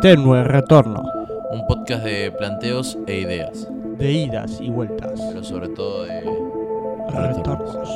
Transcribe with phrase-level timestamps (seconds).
[0.00, 1.02] Tenue Retorno,
[1.50, 5.18] Un podcast de planteos e ideas, de idas y vueltas.
[5.32, 6.20] pero sobre todo de
[7.08, 7.88] Retornos.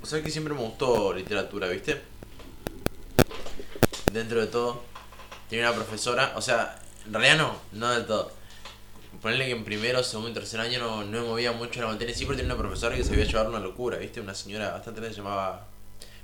[0.00, 2.00] O sea que siempre me gustó literatura, ¿viste?
[4.12, 4.87] Dentro de todo,
[5.48, 8.32] tenía una profesora, o sea, en realidad no, no del todo.
[9.22, 12.14] Ponerle que en primero, segundo y tercer año no, no me movía mucho la materia,
[12.14, 14.20] siempre tenía una profesora que se sabía llevar una locura, ¿viste?
[14.20, 15.66] Una señora bastante grande, se llamaba,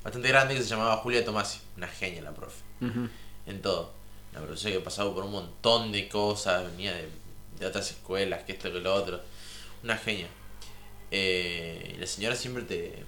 [0.03, 2.63] bastante grande que se llamaba Julia Tomasi, una genia la profe,
[3.47, 3.93] en todo.
[4.33, 7.09] Una profesora que pasaba por un montón de cosas, venía de,
[7.59, 9.21] de otras escuelas, que esto, que lo otro,
[9.83, 10.29] una genia.
[11.11, 13.05] Eh, la señora siempre te,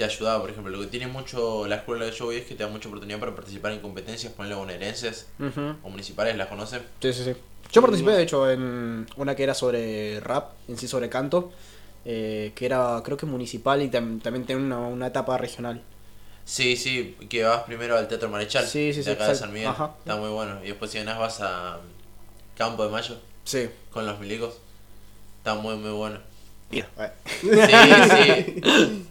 [0.00, 0.72] te ayudaba, por ejemplo.
[0.76, 3.20] Lo que tiene mucho la escuela que yo voy es que te da mucha oportunidad
[3.20, 5.76] para participar en competencias, ponerle bonaerenses Ujú.
[5.82, 6.82] o municipales, ¿las conocen?
[7.00, 7.34] Sí, sí, sí.
[7.72, 11.52] Yo participé, de hecho, en una que era sobre rap, en sí sobre canto,
[12.04, 15.80] eh, que era, creo que municipal y tam- también tiene una, una etapa regional.
[16.44, 19.34] Sí, sí, que vas primero al Teatro Marechal, Sí, sí, de sí, acá de.
[19.36, 19.68] San Miguel.
[19.68, 19.92] Ajá.
[20.00, 20.58] Está muy bueno.
[20.64, 21.78] Y después si ganás vas a
[22.56, 23.68] Campo de Mayo Sí.
[23.92, 24.54] con los milicos.
[25.38, 26.18] Está muy, muy bueno.
[26.72, 26.84] Eh,
[27.40, 29.06] Sí, sí.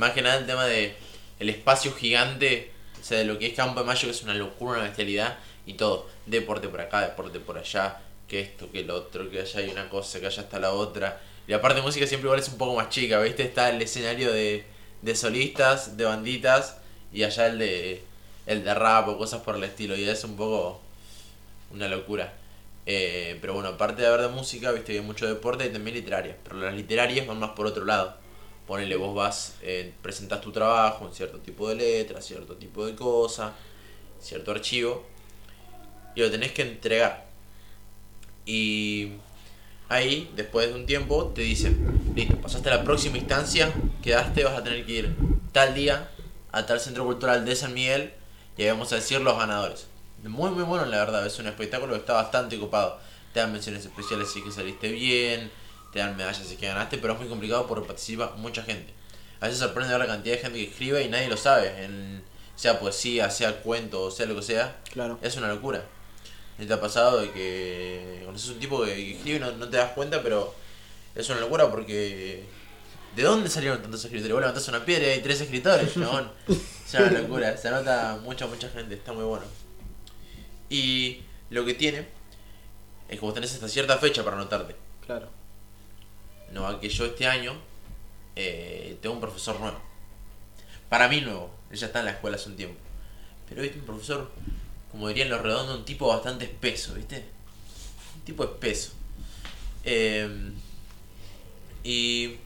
[0.00, 0.94] Más que nada el tema de
[1.38, 4.32] el espacio gigante, o sea, de lo que es Campo de Mayo, que es una
[4.32, 6.08] locura, una bestialidad, y todo.
[6.24, 9.90] Deporte por acá, deporte por allá, que esto, que lo otro, que allá hay una
[9.90, 11.20] cosa, que allá está la otra.
[11.46, 13.42] Y la parte de música siempre igual es un poco más chica, ¿viste?
[13.42, 14.64] Está el escenario de,
[15.02, 16.78] de solistas, de banditas,
[17.12, 18.02] y allá el de
[18.46, 20.80] el de rap o cosas por el estilo, y es un poco
[21.74, 22.32] una locura.
[22.86, 26.38] Eh, pero bueno, aparte de haber de música, viste hay mucho deporte y también literaria.
[26.42, 28.19] Pero las literarias van más por otro lado.
[28.70, 32.94] Ponele, vos vas, eh, presentas tu trabajo en cierto tipo de letra, cierto tipo de
[32.94, 33.52] cosa,
[34.20, 35.04] cierto archivo,
[36.14, 37.26] y lo tenés que entregar.
[38.46, 39.14] Y
[39.88, 43.72] ahí, después de un tiempo, te dicen, listo, pasaste a la próxima instancia,
[44.04, 45.16] quedaste, vas a tener que ir
[45.50, 46.08] tal día
[46.52, 48.12] a tal centro cultural de San Miguel
[48.56, 49.88] y ahí vamos a decir los ganadores.
[50.22, 53.00] Muy, muy bueno, la verdad, es un espectáculo que está bastante copado.
[53.34, 55.50] Te dan menciones especiales es que saliste bien,
[55.92, 58.92] te dan medallas si es que ganaste, pero es muy complicado porque participa mucha gente.
[59.40, 62.22] A veces sorprende ver la cantidad de gente que escribe y nadie lo sabe, en,
[62.56, 64.76] sea poesía, sea cuento, sea lo que sea.
[64.92, 65.18] Claro.
[65.22, 65.82] Es una locura.
[66.58, 69.68] ¿Y ¿Te ha pasado de que conoces un tipo que, que escribe y no, no
[69.68, 70.54] te das cuenta, pero
[71.14, 72.44] es una locura porque...
[73.16, 74.32] ¿De dónde salieron tantos escritores?
[74.32, 76.30] Vos levantás una piedra y hay tres escritores, chabón.
[76.86, 79.44] Es una locura, se nota mucha, mucha gente, está muy bueno.
[80.68, 82.06] Y lo que tiene
[83.08, 84.74] es que vos tenés hasta cierta fecha para anotarte.
[85.06, 85.28] Claro.
[86.50, 87.54] No, a que yo este año
[88.36, 89.80] eh, tengo un profesor nuevo.
[90.88, 92.76] Para mí nuevo, él ya está en la escuela hace un tiempo.
[93.48, 94.30] Pero viste, un profesor,
[94.90, 97.24] como dirían los redondos, un tipo bastante espeso, ¿viste?
[98.16, 98.92] Un tipo espeso.
[99.84, 100.52] Eh,
[101.84, 102.36] y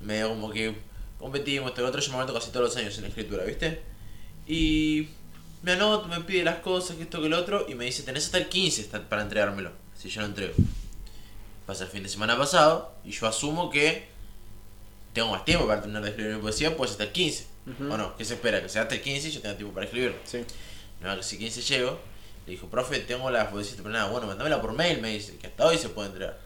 [0.00, 0.74] medio como que
[1.18, 3.80] competimos, este otro, yo casi todos los años en la escritura, ¿viste?
[4.46, 5.08] Y
[5.62, 8.24] me anoto, me pide las cosas, que esto, que lo otro, y me dice, tenés
[8.26, 10.54] hasta el 15 hasta- para entregármelo, si yo lo entrego.
[11.66, 14.08] Pasa el fin de semana pasado, y yo asumo que
[15.12, 17.46] tengo más tiempo para terminar de escribir mi poesía, pues hasta el 15.
[17.66, 17.92] Ujú.
[17.92, 18.16] ¿O no?
[18.16, 18.60] ¿Qué se espera?
[18.60, 20.16] Que sea hasta el 15 y yo tenga tiempo para escribirlo.
[20.24, 20.44] Sí.
[21.00, 21.98] No, que si 15 llego,
[22.46, 24.10] le dijo, profe, tengo la poesía terminada.
[24.10, 26.38] Bueno, mándamela por mail, me dice, que hasta hoy se puede entregar.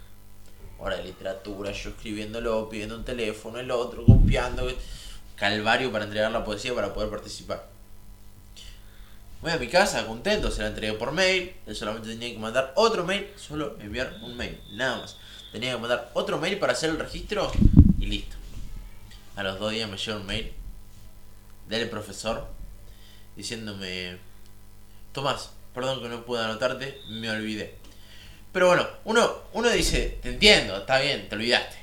[0.78, 4.68] Hora de literatura, yo escribiéndolo, pidiendo un teléfono, el otro, copiando.
[5.36, 7.75] Calvario para entregar la poesía para poder participar.
[9.42, 11.54] Voy a mi casa, contento, se la entregué por mail.
[11.66, 15.16] Él solamente tenía que mandar otro mail, solo enviar un mail, nada más.
[15.52, 17.50] Tenía que mandar otro mail para hacer el registro
[17.98, 18.36] y listo.
[19.36, 20.52] A los dos días me llega un mail
[21.68, 22.46] del profesor
[23.36, 24.18] diciéndome:
[25.12, 27.74] Tomás, perdón que no pude anotarte, me olvidé.
[28.52, 31.76] Pero bueno, uno, uno dice: Te entiendo, está bien, te olvidaste.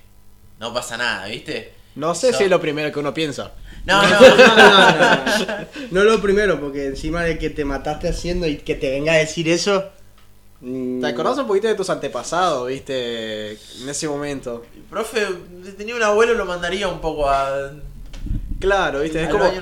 [0.60, 1.74] No pasa nada, ¿viste?
[1.96, 3.52] No sé So- si es lo primero que uno piensa.
[3.86, 5.66] No, no, No, no, no, no.
[5.92, 9.18] No lo primero, porque encima de que te mataste haciendo y que te venga a
[9.18, 9.84] decir eso.
[10.62, 14.64] mm, Te acordás un poquito de tus antepasados, viste, en ese momento.
[14.90, 15.28] profe,
[15.78, 17.72] tenía un abuelo, lo mandaría un poco a.
[18.60, 19.44] Claro, viste, es como.
[19.44, 19.62] eh, eh,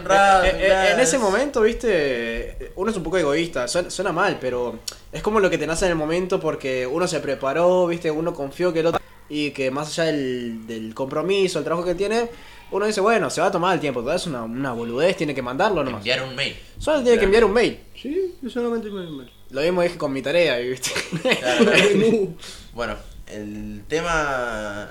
[0.67, 0.89] claro.
[0.93, 3.67] en ese momento, viste, uno es un poco egoísta.
[3.67, 4.77] Suena, suena mal, pero
[5.11, 8.33] es como lo que te nace en el momento porque uno se preparó, viste, uno
[8.35, 9.01] confió que el otro.
[9.27, 12.29] Y que más allá del, del compromiso, el trabajo que tiene,
[12.71, 14.01] uno dice, bueno, se va a tomar el tiempo.
[14.01, 15.99] Toda es una, una boludez, tiene que mandarlo nomás.
[15.99, 16.55] enviar un mail.
[16.77, 17.79] Solo tiene que enviar un mail.
[17.95, 19.01] Sí, yo solamente me.
[19.09, 20.91] me- Lo mismo dije con mi tarea, ¿viste?
[21.39, 22.27] Claro, claro.
[22.73, 22.95] Bueno,
[23.27, 24.89] el tema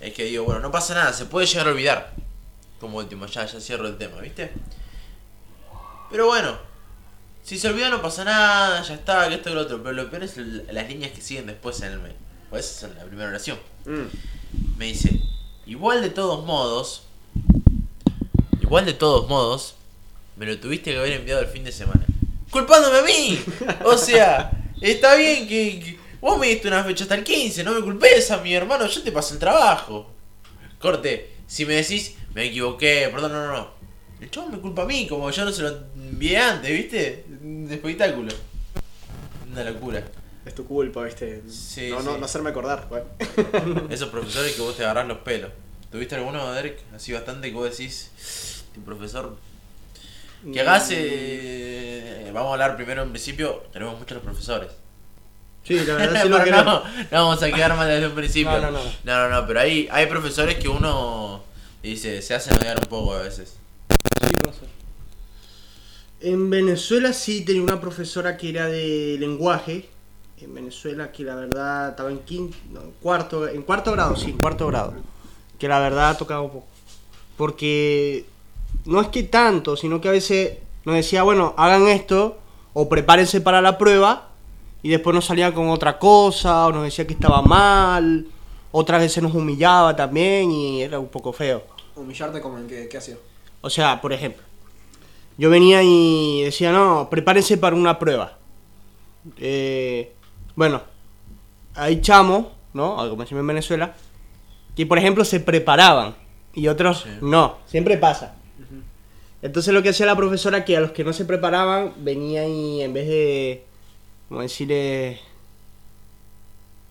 [0.00, 2.12] es que digo, bueno, no pasa nada, se puede llegar a olvidar.
[2.80, 4.50] Como último, ya, ya cierro el tema, ¿viste?
[6.10, 6.58] Pero bueno,
[7.44, 9.80] si se olvida no pasa nada, ya está, que esto y lo otro.
[9.82, 12.16] Pero lo peor es el- las líneas que siguen después en el mail.
[12.50, 13.58] Pues esa es la primera oración.
[13.86, 14.76] Mm.
[14.78, 15.20] Me dice,
[15.66, 17.04] igual de todos modos,
[18.60, 19.74] igual de todos modos,
[20.36, 22.04] me lo tuviste que haber enviado el fin de semana.
[22.50, 23.40] Culpándome a mí.
[23.84, 24.50] O sea,
[24.80, 28.38] está bien que, vos me diste una fecha hasta el 15, no me culpes a
[28.38, 30.10] mi hermano, yo te paso el trabajo.
[30.78, 33.82] Corte, si me decís, me equivoqué, perdón, no, no, no.
[34.20, 37.24] El chavo me culpa a mí, como yo no se lo envié antes, ¿viste?
[37.42, 38.32] Un espectáculo.
[39.50, 40.04] Una locura.
[40.44, 41.42] Es tu culpa, viste.
[41.48, 42.18] Sí, no, no, sí.
[42.20, 43.02] no hacerme acordar, güey.
[43.90, 45.50] Esos profesores que vos te agarrás los pelos.
[45.90, 46.78] ¿Tuviste alguno, Derek?
[46.94, 49.36] Así bastante que vos decís, este profesor.
[50.52, 50.88] Que hagas.
[50.90, 53.64] eh, vamos a hablar primero en principio.
[53.72, 54.70] Tenemos muchos los profesores.
[55.62, 56.64] Sí, la verdad sí queremos.
[56.64, 58.50] no, no vamos a quedar mal desde un principio.
[58.52, 58.80] No, no, no.
[59.04, 61.44] No, no, no, pero hay, hay profesores que uno
[61.82, 63.58] dice, se hacen odiar un poco a veces.
[66.20, 69.88] En Venezuela sí tenía una profesora que era de lenguaje.
[70.42, 74.30] En Venezuela que la verdad estaba en quinto, no, en cuarto, en cuarto grado, sí,
[74.30, 74.94] en cuarto grado.
[75.58, 76.66] Que la verdad tocaba un poco.
[77.36, 78.26] Porque
[78.84, 82.38] no es que tanto, sino que a veces nos decía, bueno, hagan esto
[82.72, 84.30] o prepárense para la prueba
[84.82, 88.26] y después nos salía con otra cosa o nos decía que estaba mal.
[88.72, 91.62] Otras veces nos humillaba también y era un poco feo.
[91.94, 93.16] Humillarte como en que, ¿qué hacía?
[93.60, 94.42] O sea, por ejemplo,
[95.38, 98.38] yo venía y decía, no, prepárense para una prueba.
[99.38, 100.12] Eh,
[100.56, 100.82] bueno,
[101.74, 102.98] hay chamos, ¿no?
[103.00, 103.94] Algo como decimos en Venezuela,
[104.76, 106.14] que por ejemplo se preparaban
[106.54, 107.10] y otros Sí.
[107.22, 107.58] no.
[107.66, 108.34] Siempre pasa.
[109.42, 112.80] Entonces lo que hacía la profesora que a los que no se preparaban venía y
[112.80, 113.64] en vez de,
[114.28, 115.18] como decirle,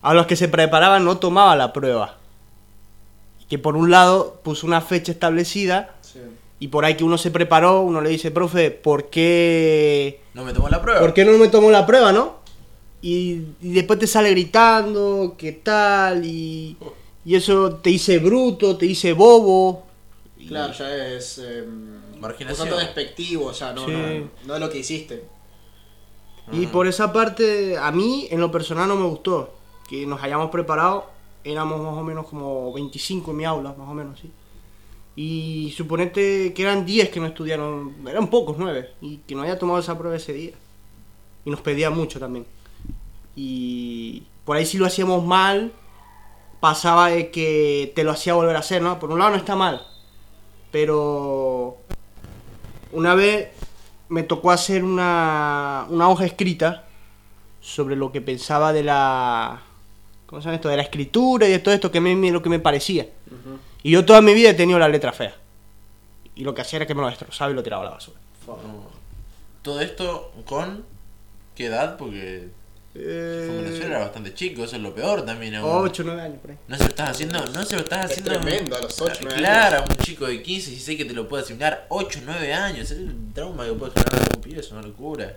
[0.02, 2.16] a los que se preparaban no tomaba la prueba.
[3.48, 6.20] Que por un lado puso una fecha establecida Sí.
[6.58, 10.52] y por ahí que uno se preparó, uno le dice, profe, ¿por qué, No me
[10.52, 11.00] tomó la prueba.
[11.00, 12.41] ¿por qué no me tomó la prueba, no?
[13.02, 16.24] Y, y después te sale gritando, ¿qué tal?
[16.24, 16.76] Y,
[17.24, 19.84] y eso te dice bruto, te dice bobo.
[20.38, 21.38] Y- Claro, ya es.
[21.38, 21.64] Eh,
[22.20, 22.68] Marginación.
[22.68, 23.90] Un tanto despectivo, o sea, no, Sí.
[23.92, 25.24] no, no es lo que hiciste.
[26.52, 29.52] Y por esa parte, a mí en lo personal no me gustó.
[29.88, 31.06] Que nos hayamos preparado,
[31.44, 34.30] éramos más o menos como 25 en mi aula, más o menos, sí.
[35.16, 39.58] Y suponete que eran 10 que no estudiaron, eran pocos, 9, y que no haya
[39.58, 40.52] tomado esa prueba ese día.
[41.44, 42.46] Y nos pedía mucho también.
[43.34, 45.72] Y por ahí si lo hacíamos mal,
[46.60, 48.98] pasaba de que te lo hacía volver a hacer, ¿no?
[48.98, 49.86] Por un lado no está mal,
[50.70, 51.78] pero
[52.92, 53.48] una vez
[54.08, 56.84] me tocó hacer una, una hoja escrita
[57.60, 59.62] sobre lo que pensaba de la
[60.32, 60.70] ¿cómo se llama esto?
[60.70, 63.06] de la escritura y de todo esto que me, lo que me parecía.
[63.82, 65.34] Y yo toda mi vida he tenido la letra fea.
[66.34, 68.18] Y lo que hacía era que me lo destrozaba y lo tiraba a la basura.
[69.60, 70.86] Todo esto con.
[71.54, 71.98] ¿Qué edad?
[71.98, 72.48] Porque.
[72.94, 75.54] En Venezuela era bastante chico, eso es lo peor también.
[75.54, 75.86] aún.
[75.86, 76.58] 8, 9 años por ahí.
[76.68, 78.32] No se lo estás haciendo, no se lo estás Es haciendo.
[78.40, 81.26] tremendo, a los ocho, nueve Claro, a un chico de 15, 16 que te lo
[81.28, 82.90] puede asignar 8, 9 años.
[82.90, 85.36] Es el trauma que puede generar un pibe, es una locura.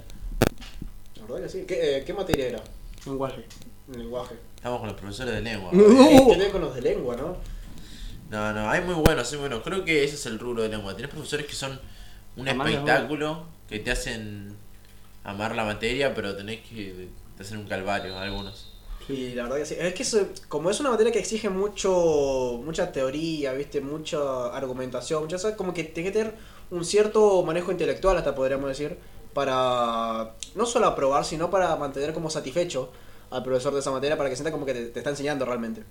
[1.15, 1.65] La verdad que sí.
[1.67, 2.63] ¿Qué, eh, qué materia era?
[3.05, 3.45] Lenguaje.
[3.95, 4.35] Lenguaje.
[4.57, 5.69] Estamos con los profesores de lengua.
[5.71, 5.83] No.
[6.09, 7.37] Eh, Tiene con los de lengua, ¿no?
[8.31, 9.63] No, no, hay muy buenos, hay muy buenos.
[9.63, 10.95] Creo que ese es el rubro de lengua.
[10.95, 11.79] Tienes profesores que son
[12.35, 14.55] un Amar la espectáculo, que te hacen
[15.23, 17.07] amar la materia, pero tenés que.
[17.35, 18.71] Te hacen un calvario, algunos.
[19.07, 19.75] Y la verdad que sí.
[19.77, 23.81] Es que como es una materia que exige mucho mucha teoría, ¿viste?
[23.81, 26.33] Mucha argumentación, muchas cosas, como que tiene que tener
[26.71, 28.97] un cierto manejo intelectual, hasta podríamos decir,
[29.33, 32.91] para no solo aprobar, sino para mantener como satisfecho
[33.29, 35.83] al profesor de esa materia para que sienta como que te está enseñando realmente.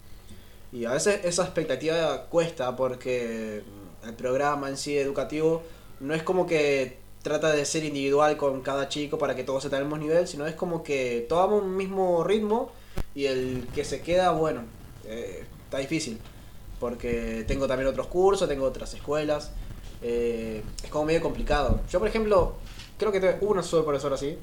[0.73, 3.63] Y a veces esa expectativa cuesta porque
[4.03, 5.63] el programa en sí educativo
[6.01, 9.79] no es como que trata de ser individual con cada chico para que todos estén
[9.79, 12.71] al mismo nivel, sino es como que todos vamos un mismo ritmo
[13.15, 14.61] y el que se queda, bueno,
[15.07, 16.21] eh, está difícil.
[16.79, 19.53] Porque tengo también otros cursos, tengo otras escuelas.
[20.03, 21.81] eh, es como medio complicado.
[21.91, 22.57] Yo, por ejemplo,
[22.99, 24.37] creo que tuve una sola profesora así.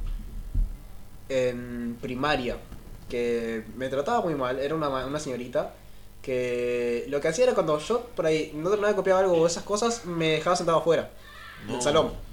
[1.29, 2.57] En primaria.
[3.09, 4.57] Que me trataba muy mal.
[4.59, 5.75] Era una, una señorita.
[6.23, 9.45] Que lo que hacía era cuando yo por ahí no terminaba de copiar algo o
[9.45, 11.11] esas cosas, me dejaba sentado afuera.
[11.67, 11.73] No.
[11.73, 12.30] Del salón.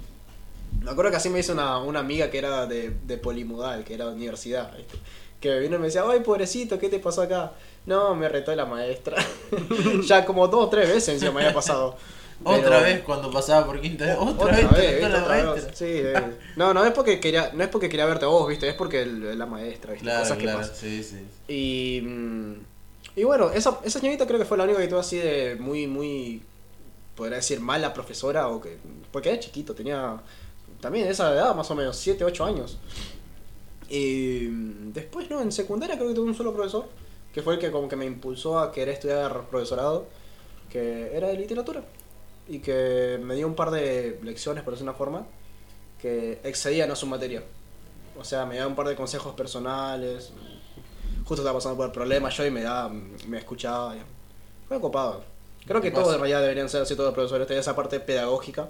[0.81, 3.93] Me acuerdo que así me hizo una, una amiga que era de, de polimodal, que
[3.93, 4.97] era de universidad, ¿viste?
[5.39, 7.51] Que me vino y me decía, ay pobrecito, ¿qué te pasó acá?
[7.85, 9.17] No, me retó la maestra.
[10.05, 11.97] ya como dos o tres veces encima me había pasado.
[12.43, 15.09] Otra Pero- vez cuando pasaba por quinta vez, otra, Otra vez, vez, te ¿viste?
[15.09, 15.45] la Otra vez.
[15.45, 15.75] maestra.
[15.75, 16.37] Sí, eh.
[16.55, 18.67] No, no es porque quería, no es porque quería verte a vos, ¿viste?
[18.69, 20.05] Es porque el- la maestra, ¿viste?
[20.05, 20.75] Claro, Cosas que claro, pasan.
[20.75, 21.17] sí, sí.
[21.53, 22.53] Y, mm,
[23.17, 25.87] y bueno, esa, esa señorita creo que fue la única que tuvo así de muy,
[25.87, 26.41] muy,
[27.15, 28.77] podría decir, mala profesora, o que
[29.11, 30.21] porque era chiquito, tenía
[30.81, 32.77] también esa edad, más o menos, 7, 8 años.
[33.89, 36.85] Y mm, después, no, en secundaria creo que tuve un solo profesor,
[37.33, 40.07] que fue el que como que me impulsó a querer estudiar profesorado,
[40.69, 41.83] que era de literatura.
[42.47, 45.25] Y que me dio un par de lecciones, por decir una forma,
[46.01, 47.43] que excedían a su materia.
[48.17, 50.31] O sea, me daba un par de consejos personales.
[51.25, 53.95] Justo estaba pasando por problemas yo y me daba, me escuchaba.
[54.67, 55.23] Fue copado.
[55.65, 58.69] Creo que todos en realidad deberían ser así, todos los profesores, esa parte pedagógica.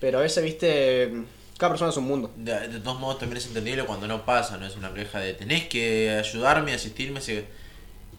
[0.00, 1.12] Pero a veces, viste,
[1.58, 2.32] cada persona es un mundo.
[2.36, 5.34] De, de todos modos también es entendible cuando no pasa, no es una queja de
[5.34, 7.46] tenés que ayudarme, asistirme se-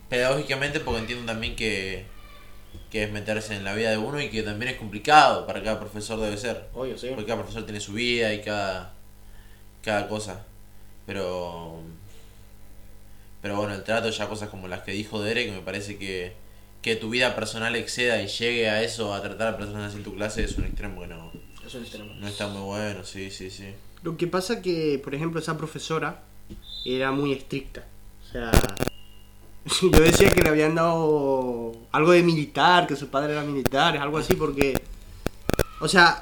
[0.10, 2.06] pedagógicamente porque entiendo también que,
[2.92, 5.80] que es meterse en la vida de uno y que también es complicado para cada
[5.80, 6.68] profesor debe ser.
[6.74, 7.08] Obvio, sí.
[7.10, 8.94] Porque cada profesor tiene su vida y cada,
[9.84, 10.46] cada cosa.
[11.08, 11.82] Pero
[13.42, 16.34] pero bueno, el trato ya cosas como las que dijo Derek, me parece que,
[16.82, 20.04] que tu vida personal exceda y llegue a eso, a tratar a personas así en
[20.04, 21.32] tu clase, es un extremo que no,
[21.68, 22.14] Eso es extremo.
[22.18, 23.66] no está muy bueno, sí, sí, sí.
[24.02, 26.24] Lo que pasa que, por ejemplo, esa profesora
[26.86, 27.86] era muy estricta.
[28.24, 28.52] O sea,
[29.82, 34.18] yo decía que le habían dado algo de militar, que su padre era militar, algo
[34.18, 34.82] así, porque,
[35.82, 36.22] o sea,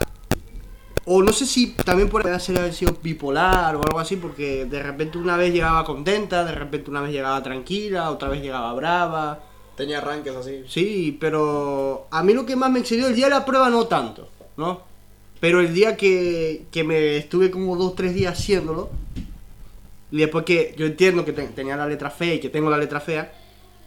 [1.05, 4.81] o no sé si también puede ser haber sido bipolar o algo así, porque de
[4.81, 9.43] repente una vez llegaba contenta, de repente una vez llegaba tranquila, otra vez llegaba brava.
[9.77, 10.63] Tenía arranques así.
[10.67, 13.85] Sí, pero a mí lo que más me excedió el día de la prueba no
[13.85, 14.94] tanto, ¿no?
[15.45, 18.89] Pero el día que, que me estuve como dos, tres días haciéndolo,
[20.09, 22.79] y después que yo entiendo que te- tenía la letra fea y que tengo la
[22.79, 23.31] letra fea,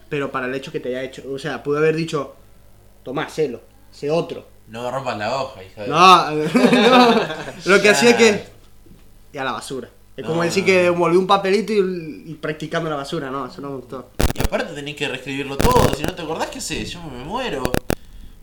[0.08, 2.36] pero para el hecho que te haya hecho, o sea, pude haber dicho,
[3.02, 3.60] tomá, celo,
[3.90, 4.46] sé otro.
[4.68, 5.88] No rompas la hoja, hija de...
[5.88, 7.20] No, no,
[7.64, 8.44] lo que hacía es que...
[9.32, 9.88] Y a la basura.
[10.16, 10.42] Es como No.
[10.44, 14.10] decir que devolví un papelito y, y practicando la basura, no, eso no me gustó.
[14.32, 16.88] Y aparte tenés que reescribirlo todo, si no te acordás, ¿qué haces?
[16.92, 17.64] Yo me muero.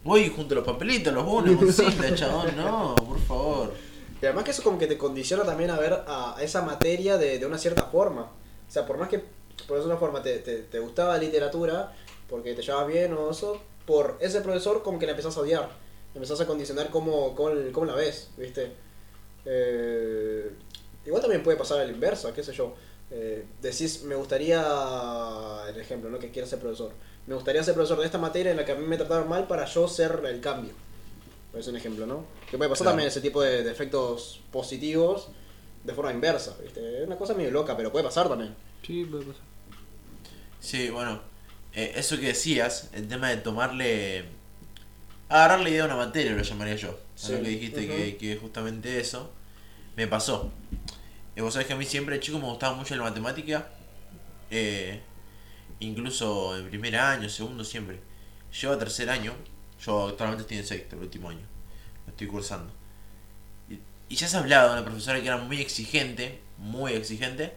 [0.06, 3.74] Voy junto los papelitos, los bonos, cinta, chabón, no, por favor.
[4.22, 7.18] Y además que eso como que te condiciona también a ver a, a esa materia
[7.18, 8.22] de, de una cierta forma.
[8.22, 9.24] O sea, por más que
[9.68, 11.92] por una forma te, te, te gustaba la literatura,
[12.30, 15.70] porque te llevabas bien o eso, por ese profesor como que la empezás a odiar.
[16.14, 18.72] Empezás a condicionar cómo, cómo, cómo la ves, ¿viste?
[19.44, 20.52] Eh,
[21.06, 22.76] igual también puede pasar a la inversa, qué sé yo.
[23.12, 24.64] Eh, decís, me gustaría,
[25.68, 26.20] el ejemplo, ¿no?
[26.20, 26.92] Que quiero ser profesor.
[27.28, 29.48] Me gustaría ser profesor de esta materia en la que a mí me trataron mal
[29.48, 30.74] para yo ser el cambio.
[31.58, 32.26] Es un ejemplo, ¿no?
[32.52, 32.92] Que puede pasar Claro.
[32.94, 35.30] también ese tipo de, de efectos positivos
[35.84, 37.02] de forma inversa, ¿viste?
[37.02, 38.54] Es una cosa medio loca, pero puede pasar también.
[38.86, 39.42] Sí, puede pasar.
[40.60, 41.22] Sí, bueno,
[41.74, 44.26] eh, eso que decías, el tema de tomarle...
[45.30, 47.00] Agarrarle idea a una materia, lo llamaría yo.
[47.16, 47.32] Sí.
[47.34, 49.32] Lo que dijiste que, que justamente eso
[49.96, 50.52] me pasó.
[51.36, 53.70] Y vos sabés que a mí siempre, chico, me gustaba mucho la matemática.
[54.52, 55.02] eh,
[55.80, 58.00] incluso en primer año, segundo, siempre.
[58.52, 59.34] Yo a tercer año,
[59.84, 61.46] yo actualmente estoy en sexto, el último año.
[62.06, 62.72] Lo estoy cursando.
[63.70, 67.54] Y, ya se hablaba de una profesora que era muy exigente, muy exigente,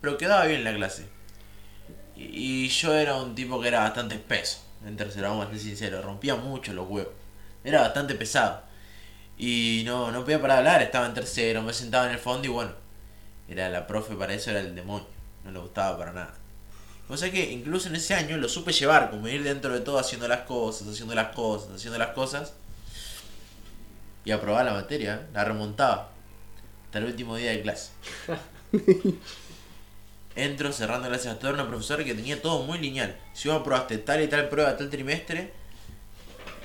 [0.00, 1.08] pero quedaba bien en la clase.
[2.16, 6.04] Y, yo era un tipo que era bastante espeso, en tercero, vamos a ser sinceros,
[6.04, 7.12] rompía mucho los huevos.
[7.64, 8.62] Era bastante pesado.
[9.38, 12.50] Y no, no podía parar hablar, estaba en tercero, me sentaba en el fondo y
[12.50, 12.72] bueno,
[13.48, 15.06] era la profe para eso, era el demonio,
[15.44, 16.39] no le gustaba para nada.
[17.10, 19.98] O sea que incluso en ese año lo supe llevar, como ir dentro de todo
[19.98, 22.54] haciendo las cosas, haciendo las cosas, haciendo las cosas.
[24.24, 26.10] Y aprobaba la materia, la remontaba.
[26.86, 27.90] Hasta el último día de clase.
[30.36, 33.16] Entro cerrando clases a toda una profesora que tenía todo muy lineal.
[33.34, 35.52] Si vos aprobaste tal y tal prueba tal trimestre,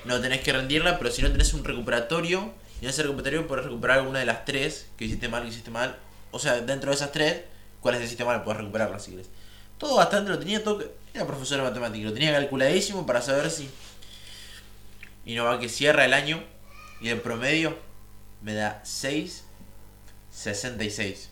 [0.03, 3.65] no tenés que rendirla, pero si no tenés un recuperatorio, y en ese recuperatorio podés
[3.65, 5.97] recuperar alguna de las tres que hiciste mal, que hiciste mal.
[6.29, 7.41] O sea, dentro de esas tres,
[7.81, 9.29] cuáles hiciste mal, podés recuperarlas si querés.
[9.77, 10.83] Todo bastante lo tenía todo.
[11.13, 13.69] Era profesora de matemática, lo tenía calculadísimo para saber si.
[15.25, 16.43] Y no va que cierra el año
[17.01, 17.77] y el promedio
[18.41, 21.27] me da 6.66.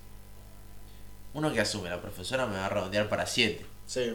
[1.34, 3.66] Uno que asume, la profesora me va a redondear para 7.
[3.88, 4.14] Sí.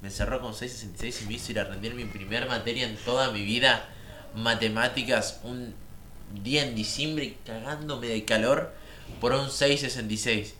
[0.00, 3.30] Me encerró con 6.66 y me hizo ir a rendir mi primer materia en toda
[3.30, 3.88] mi vida,
[4.34, 5.74] matemáticas, un
[6.42, 8.74] día en diciembre cagándome de calor
[9.20, 10.54] por un 6.66.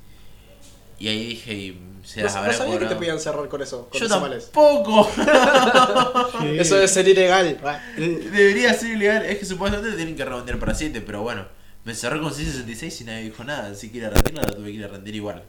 [1.03, 3.61] Y ahí dije, y se No, las no habrá sabía que te podían cerrar con
[3.61, 5.11] eso, con Yo tampoco.
[6.45, 7.59] Eso debe ser ilegal.
[7.97, 9.27] Debería ser ilegal.
[9.27, 11.49] Es que supuestamente te tienen que redondear para 7, pero bueno.
[11.83, 13.73] Me cerró con 6.66 y nadie dijo nada.
[13.73, 15.43] Así que ir a rendirla la tuve que ir a rendir igual.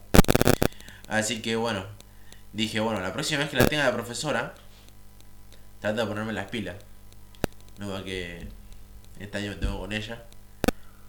[1.08, 1.86] Así que bueno.
[2.52, 4.56] Dije, bueno, la próxima vez que la tenga la profesora,
[5.82, 6.78] trata de ponerme las pilas.
[7.78, 8.48] No va que
[9.20, 10.24] este año me tengo con ella.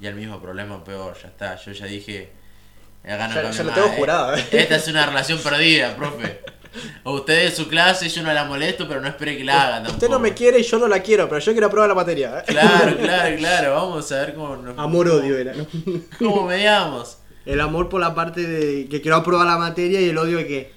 [0.00, 1.56] Y el mismo problema peor, ya está.
[1.56, 2.43] Yo ya dije.
[3.04, 3.96] Acá no Ya- cambia ya lo más, tengo eh.
[3.98, 4.44] jurado, eh.
[4.52, 6.40] Esta es una relación perdida, profe.
[7.04, 9.74] O usted es su clase, yo no la molesto, pero no espere que la haga
[9.76, 9.94] tampoco.
[9.94, 12.38] Usted no me quiere y yo no la quiero, pero yo quiero aprobar la materia.
[12.40, 12.42] ¿eh?
[12.48, 13.74] Claro, claro, claro.
[13.74, 14.76] Vamos a ver cómo nos...
[14.78, 15.66] Amor-odio era, ¿no?
[16.18, 17.18] Cómo mediamos.
[17.46, 20.46] El amor por la parte de que quiero aprobar la materia y el odio de
[20.48, 20.72] que.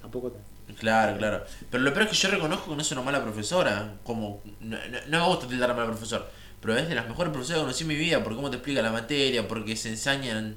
[0.00, 0.32] Tampoco.
[0.78, 1.44] Claro, claro.
[1.70, 3.94] Pero lo peor es que yo reconozco que no es una mala profesora.
[4.04, 6.26] Como, no, no- no me gusta tildar a mal profesor.
[6.60, 8.22] Pero es de las mejores profesoras que conocí en mi vida.
[8.22, 9.46] Por cómo te explica la materia.
[9.48, 10.56] Porque se ensañan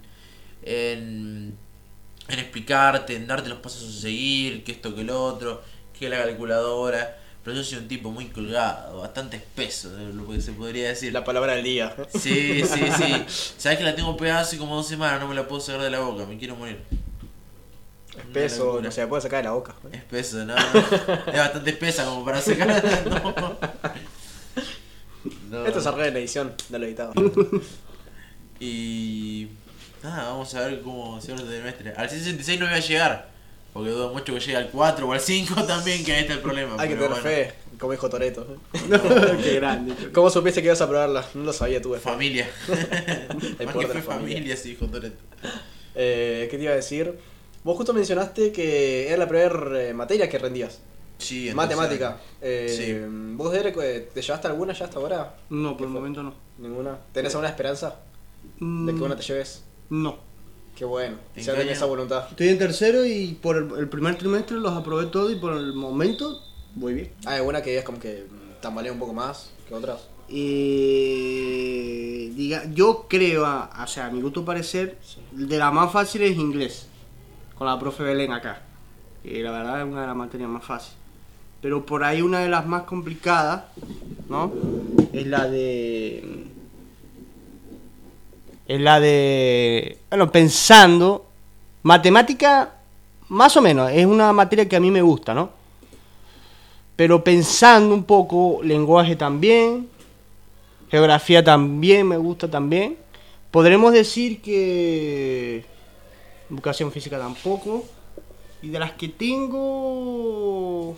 [0.63, 1.57] en,
[2.27, 4.63] en explicarte, en darte los pasos a seguir.
[4.63, 5.61] Que esto, que el otro.
[5.97, 7.17] Que la calculadora.
[7.43, 8.99] Pero yo soy un tipo muy colgado.
[8.99, 11.13] Bastante espeso, de lo que se podría decir.
[11.13, 11.95] La palabra del día.
[12.13, 13.25] Sí, sí, sí.
[13.57, 15.19] Sabes que la tengo pegada hace como dos semanas.
[15.19, 16.25] No me la puedo sacar de la boca.
[16.25, 16.79] Me quiero morir.
[18.17, 19.73] Espeso, no se la puede sacar de la boca.
[19.93, 20.59] Espeso, no, no.
[20.59, 22.83] Es bastante espesa como para sacar.
[23.05, 23.57] No.
[25.49, 25.65] No.
[25.65, 27.13] Esto se arregla en la edición, no lo editado.
[28.59, 29.47] Y.
[30.03, 31.93] Nada, vamos a ver cómo se va el trimestre.
[31.95, 33.29] Al 66 no voy a llegar.
[33.73, 36.39] Porque dudo mucho que llegue al 4 o al 5 también, que ahí está el
[36.39, 36.75] problema.
[36.79, 37.23] Hay que tener bueno.
[37.23, 38.45] fe, como dijo Toreto.
[39.43, 39.93] Qué grande.
[40.11, 41.25] ¿Cómo supiste que ibas a probarla?
[41.35, 42.09] No lo sabía, tuve fe.
[42.09, 42.49] Familia.
[42.67, 44.37] Más poder que de fue familia.
[44.37, 45.17] familia, sí, hijo Toreto.
[45.95, 47.13] Eh, ¿Qué te iba a decir?
[47.63, 50.79] Vos justo mencionaste que era la primera eh, materia que rendías.
[51.19, 52.17] Sí, entonces- Matemática.
[52.41, 53.35] Eh, Sí.
[53.35, 55.35] ¿Vos Derek, eh, te llevaste alguna ya hasta ahora?
[55.49, 56.33] No, por el momento no.
[56.57, 56.97] ¿Ninguna?
[57.13, 57.95] ¿Tenés alguna esperanza
[58.59, 59.63] de que Mm, una te lleves?
[59.89, 60.17] No.
[60.75, 61.17] Qué bueno.
[61.35, 61.61] ¿En Ya año?
[61.71, 62.27] esa voluntad.
[62.29, 65.73] Estoy en tercero y por el, el primer trimestre los aprobé todo y por el
[65.73, 66.41] momento
[66.75, 67.11] voy bien.
[67.25, 68.25] ¿Hay alguna que digas como que
[68.61, 70.07] tambalea un poco más que otras?
[70.29, 74.97] Eh, diga, yo creo, a, o sea, a mi gusto parecer,
[75.31, 76.87] de las más fáciles es inglés,
[77.57, 78.61] con la profe Belén acá,
[79.23, 80.97] que la verdad es una de las materias más fáciles.
[81.61, 83.63] Pero por ahí una de las más complicadas,
[84.29, 84.53] ¿no?
[85.11, 86.45] Es la de...
[88.69, 89.97] Es la de...
[90.09, 91.25] Bueno, pensando,
[91.81, 92.75] matemática,
[93.29, 95.49] más o menos, es una materia que a mí me gusta, ¿no?
[96.95, 99.89] Pero pensando un poco, lenguaje también,
[100.91, 102.97] Geografía también me gusta también.
[103.49, 105.65] Podremos decir que
[106.49, 107.85] educación física tampoco.
[108.61, 110.95] Y de las que tengo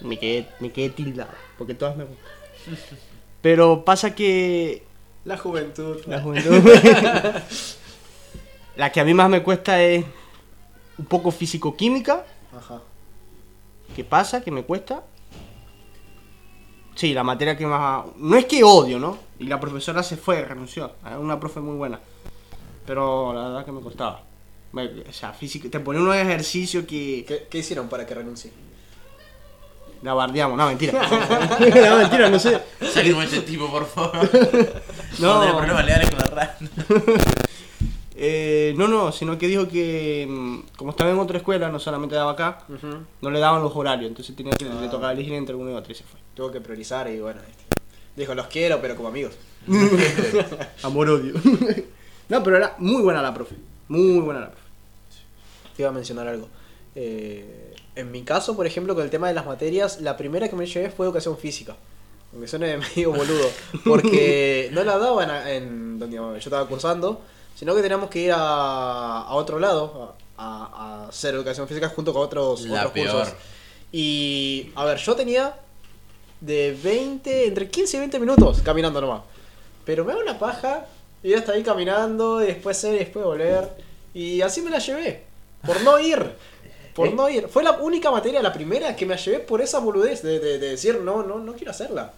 [0.00, 2.28] me quedé, me quedé tildado, porque todas me gustan.
[3.42, 4.84] Pero pasa que
[5.24, 5.96] La juventud.
[6.06, 6.52] la juventud
[8.76, 10.04] la que a mí más me cuesta es
[10.98, 12.24] un poco físico-química.
[12.56, 12.80] Ajá.
[13.96, 14.40] ¿Qué pasa?
[14.42, 15.04] ¿Qué me cuesta?
[16.94, 18.04] Sí, la materia que más...
[18.16, 19.18] No es que odio, ¿no?
[19.38, 20.92] Y la profesora se fue, renunció.
[21.04, 21.98] Era una profe muy buena.
[22.86, 24.22] Pero la verdad que me costaba.
[24.72, 25.68] Me- o sea, física...
[25.70, 27.24] Te ponía unos ejercicios que...
[27.26, 28.52] ¿Qué, qué hicieron para que renuncie?
[30.04, 30.56] La bardeamos.
[30.58, 30.92] No, mentira.
[31.90, 32.60] no, mentira, no sé.
[32.92, 34.30] Saquemos a este tipo, por favor.
[35.18, 35.28] No.
[35.28, 36.56] Vamos a tener problemas legales con la.
[38.16, 42.14] Eh, no, no, sino que dijo que mm, como estaba en otra escuela, no solamente
[42.14, 42.60] daba acá,
[43.20, 44.08] no le daban los horarios.
[44.08, 44.78] Entonces tenía que, Ah.
[44.80, 46.20] le tocaba elegir entre uno y otro y se fue.
[46.32, 47.40] Tuvo que priorizar y bueno.
[47.40, 47.64] este,
[48.14, 49.34] Dijo, los quiero, pero como amigos.
[50.84, 51.34] Amor-odio.
[52.28, 53.56] no, pero era muy buena la profe.
[53.88, 54.64] Muy buena la profe.
[55.76, 56.48] Te iba a mencionar algo.
[56.94, 60.56] Eh, en mi caso, por ejemplo, con el tema de las materias, la primera que
[60.56, 61.76] me llevé fue educación física.
[62.32, 63.48] Aunque suene medio boludo.
[63.84, 67.22] Porque no la daban en donde yo estaba cursando,
[67.54, 72.22] sino que teníamos que ir a, a otro lado a, hacer educación física junto con
[72.22, 73.10] otros, La otros peor.
[73.10, 73.34] cursos.
[73.92, 75.54] Y, a ver, yo tenía
[76.40, 79.22] de 20, entre 15 y 20 minutos caminando nomás.
[79.84, 80.86] Pero me da una paja
[81.22, 83.70] ir hasta ahí caminando, y después ir y después volver.
[84.12, 85.24] Y así me la llevé.
[85.64, 86.32] Por no ir.
[86.94, 87.48] Por no ir.
[87.48, 90.68] Fue la única materia, la primera, que me llevé por esa boludez de, de- de
[90.70, 92.12] decir, no, no, no quiero hacerla.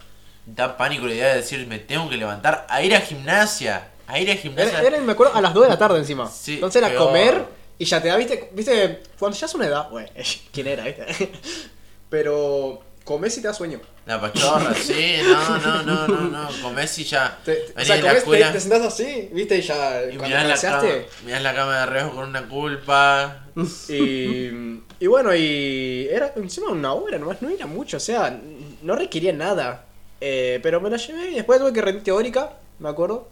[0.44, 3.88] Da pánico la idea de decir, me tengo que levantar a ir a gimnasia.
[4.06, 4.78] A ir a gimnasia.
[4.80, 6.30] Era, era, me acuerdo, a las 2 de la tarde encima.
[6.30, 7.44] Sí, Entonces era comer
[7.78, 10.08] y ya te da, viste, viste, cuando ya es una edad, bueno,
[10.52, 11.30] ¿quién era, viste?
[12.08, 13.80] Pero comés y te da sueño.
[14.04, 16.48] La pachorra, sí, no, no, no, no, no.
[16.60, 17.38] Comés y ya.
[17.44, 20.62] Te, te- o sea, comés, te, te sentás así, viste, y ya y cuando mirás
[20.62, 20.92] la, cama,
[21.24, 23.42] mirás la cama de reojo con una culpa.
[23.88, 24.50] Y,
[25.00, 28.38] y bueno, y era encima una hora nomás, no era mucho, o sea,
[28.82, 29.86] no requería nada.
[30.20, 33.28] Eh, pero me la llevé y después tuve que rendir teórica, me acuerdo.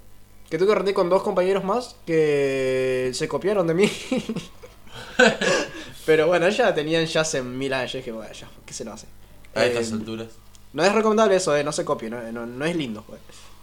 [0.49, 3.91] Que tuve que rendir con dos compañeros más que se copiaron de mí.
[6.07, 7.93] pero bueno, ya tenían ya hace mil años.
[7.93, 9.07] Yo dije, bueno, ya, ¿qué se lo hace?
[9.55, 10.29] A Eh, estas alturas.
[10.73, 13.05] no es recomendable eso, eh, no se copie, no, no, no es lindo.
[13.07, 13.21] pues.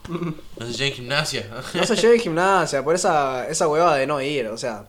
[0.60, 1.50] No se lleva en gimnasia.
[1.74, 4.86] No se lleve gimnasia, por esa, esa hueva de no ir, o sea,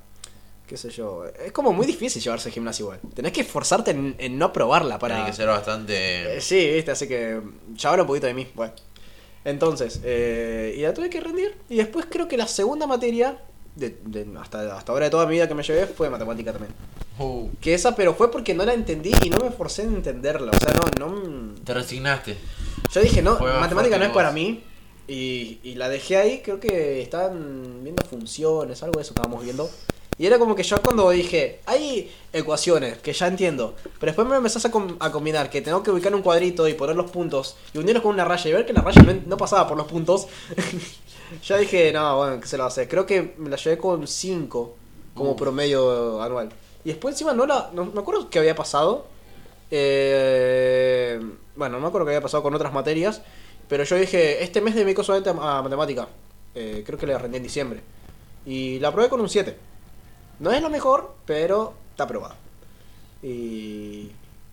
[0.66, 1.24] qué sé yo.
[1.26, 3.00] Es como muy difícil llevarse gimnasia igual.
[3.14, 5.16] Tenés que esforzarte en, en no probarla para...
[5.16, 6.36] Tiene que ser bastante.
[6.36, 7.40] Eh, sí, viste, así que
[7.74, 8.72] ya habla un poquito de mí, bueno.
[9.44, 11.56] Entonces, eh, y la tuve que rendir.
[11.68, 13.38] Y después creo que la segunda materia,
[13.74, 16.72] de, de- hasta, hasta ahora de toda mi vida que me llevé, fue matemática también.
[17.22, 20.52] Uh, Que esa, pero fue porque no la entendí y no me forcé en entenderla.
[20.54, 21.54] O sea, no, no.
[21.64, 22.36] te resignaste.
[22.92, 24.64] Yo dije, no, matemática no es para mí.
[25.08, 29.68] Y, y la dejé ahí, creo que estaban viendo funciones, algo de eso estábamos viendo.
[30.18, 34.36] Y era como que yo cuando dije, hay ecuaciones que ya entiendo, pero después me
[34.36, 37.56] empezás a, com- a combinar que tengo que ubicar un cuadrito y poner los puntos
[37.74, 39.86] y unirlos con una raya y ver que la raya no, no pasaba por los
[39.86, 40.28] puntos.
[41.46, 42.86] ya dije, no, bueno, que se lo hace.
[42.88, 44.76] Creo que me la llevé con 5
[45.14, 45.38] como Uf.
[45.38, 46.50] promedio anual.
[46.84, 47.70] Y después encima no la...
[47.72, 49.06] No, me acuerdo qué había pasado.
[49.70, 51.20] Eh,
[51.56, 53.22] bueno, no me acuerdo qué había pasado con otras materias.
[53.68, 56.08] Pero yo dije, este mes dedico solamente a, a matemática.
[56.54, 57.80] Eh, creo que le rendí en diciembre.
[58.44, 59.56] Y la probé con un 7.
[60.40, 62.34] No es lo mejor, pero está aprobado.
[63.22, 64.10] Y...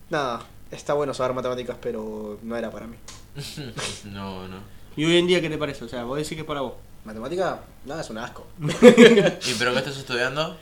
[0.08, 2.96] Nada, está bueno saber matemáticas, pero no era para mí.
[4.06, 4.56] no, no.
[4.96, 5.84] ¿Y hoy en día qué te parece?
[5.84, 6.74] O sea, vos decís que es para vos.
[7.04, 8.46] Matemática, nada, es un asco.
[8.60, 10.56] ¿Y pero qué estás estudiando?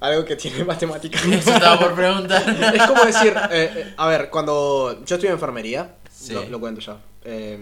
[0.00, 1.18] Algo que tiene matemática.
[1.30, 2.42] Eso estaba por preguntar.
[2.74, 6.32] es como decir, eh, eh, a ver, cuando yo estudio enfermería, Sí.
[6.32, 6.96] lo, lo cuento ya.
[7.24, 7.58] eh,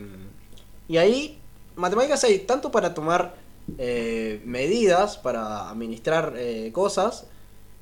[0.88, 1.38] y ahí,
[1.76, 3.34] matemáticas hay tanto para tomar
[3.78, 7.26] eh, medidas, para administrar eh, cosas,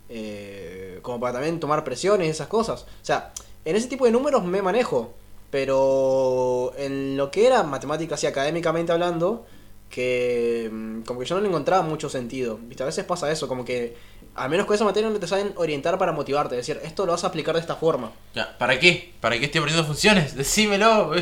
[0.08, 2.82] eh, como para también tomar presiones y esas cosas.
[2.82, 3.32] O sea,
[3.64, 5.14] en ese tipo de números me manejo,
[5.50, 9.44] pero en lo que era matemáticas y académicamente hablando,
[9.90, 12.58] que mm, como que yo no le encontraba mucho sentido.
[12.62, 12.82] ¿Viste?
[12.82, 13.96] A veces pasa eso, como que
[14.34, 17.24] al menos con esa materia no te saben orientar para motivarte, decir, esto lo vas
[17.24, 18.12] a aplicar de esta forma.
[18.34, 19.12] Ya, ¿Para qué?
[19.20, 20.34] ¿Para qué estoy aprendiendo funciones?
[20.36, 21.12] Decímelo.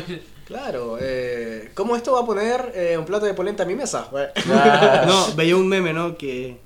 [0.45, 4.09] Claro, eh, ¿cómo esto va a poner eh, un plato de polenta a mi mesa?
[5.05, 6.17] No, veía un meme, ¿no?
[6.17, 6.57] Que,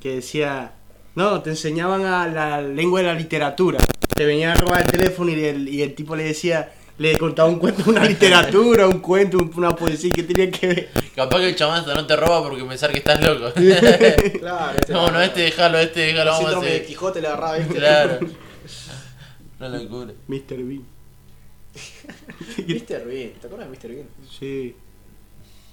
[0.00, 0.72] que decía,
[1.14, 3.78] no, te enseñaban a la lengua de la literatura.
[4.14, 7.48] Te venían a robar el teléfono y el, y el tipo le decía, le contaba
[7.48, 10.90] un cuento, una literatura, un cuento, un- una poesía que tenía que ver.
[11.14, 13.52] Capaz que el chamán no te roba porque pensar que estás loco.
[14.40, 16.84] Claro, este no, no, este déjalo, este déjalo, vamos a síndrome de.
[16.86, 17.74] Quijote le agarraba, ¿viste?
[17.74, 18.18] Claro.
[19.58, 20.12] No locura.
[20.28, 20.56] Mr.
[20.64, 20.84] Bean.
[22.68, 23.04] Mr.
[23.06, 23.94] Bean, ¿te acuerdas de Mr.
[23.94, 24.08] Bean?
[24.38, 24.76] Sí.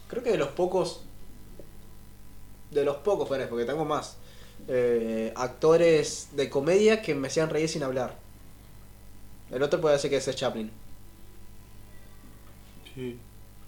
[0.07, 1.01] Creo que de los pocos.
[2.71, 4.17] De los pocos, bueno, porque tengo más.
[4.69, 8.15] eh, actores de comedia que me hacían reír sin hablar.
[9.51, 10.71] El otro puede ser que es Chaplin.
[12.95, 13.17] Sí.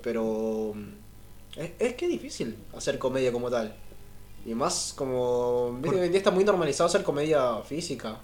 [0.01, 0.73] Pero.
[0.75, 3.73] mm, Es, es que es difícil hacer comedia como tal.
[4.45, 5.79] Y más como.
[5.83, 8.17] Por- Hoy en día está muy normalizado hacer comedia física.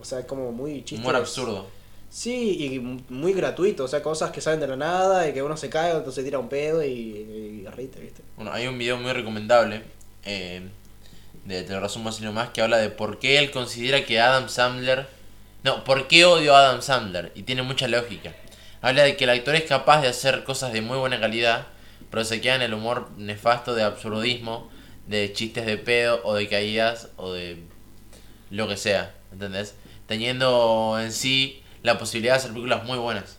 [0.00, 1.02] O sea, es como muy chiste.
[1.02, 1.66] Humor absurdo.
[2.10, 2.78] Sí, y
[3.12, 3.84] muy gratuito.
[3.84, 6.22] O sea, cosas que salen de la nada y que uno se cae, otro se
[6.24, 8.22] tira un pedo y, y ¿viste?
[8.36, 9.82] Bueno, hay un video muy recomendable.
[10.24, 10.62] eh,
[11.44, 12.50] de Te lo resumo así nomás.
[12.50, 15.06] Que habla de por qué él considera que Adam Sandler.
[15.64, 17.32] No, por qué odio a Adam Sandler.
[17.34, 18.34] Y tiene mucha lógica.
[18.80, 21.66] Habla de que el actor es capaz de hacer cosas de muy buena calidad.
[22.10, 24.70] Pero se queda en el humor nefasto de absurdismo.
[25.06, 27.62] De chistes de pedo o de caídas o de
[28.50, 29.14] lo que sea.
[29.32, 29.74] ¿Entendés?
[30.06, 33.38] Teniendo en sí la posibilidad de hacer películas muy buenas.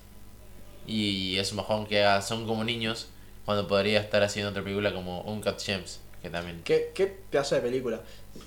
[0.87, 3.09] Y es un bajón que Son como niños
[3.45, 6.61] cuando podría estar haciendo otra película como Uncut Gems, que también.
[6.63, 7.99] ¿Qué, qué pedazo de película.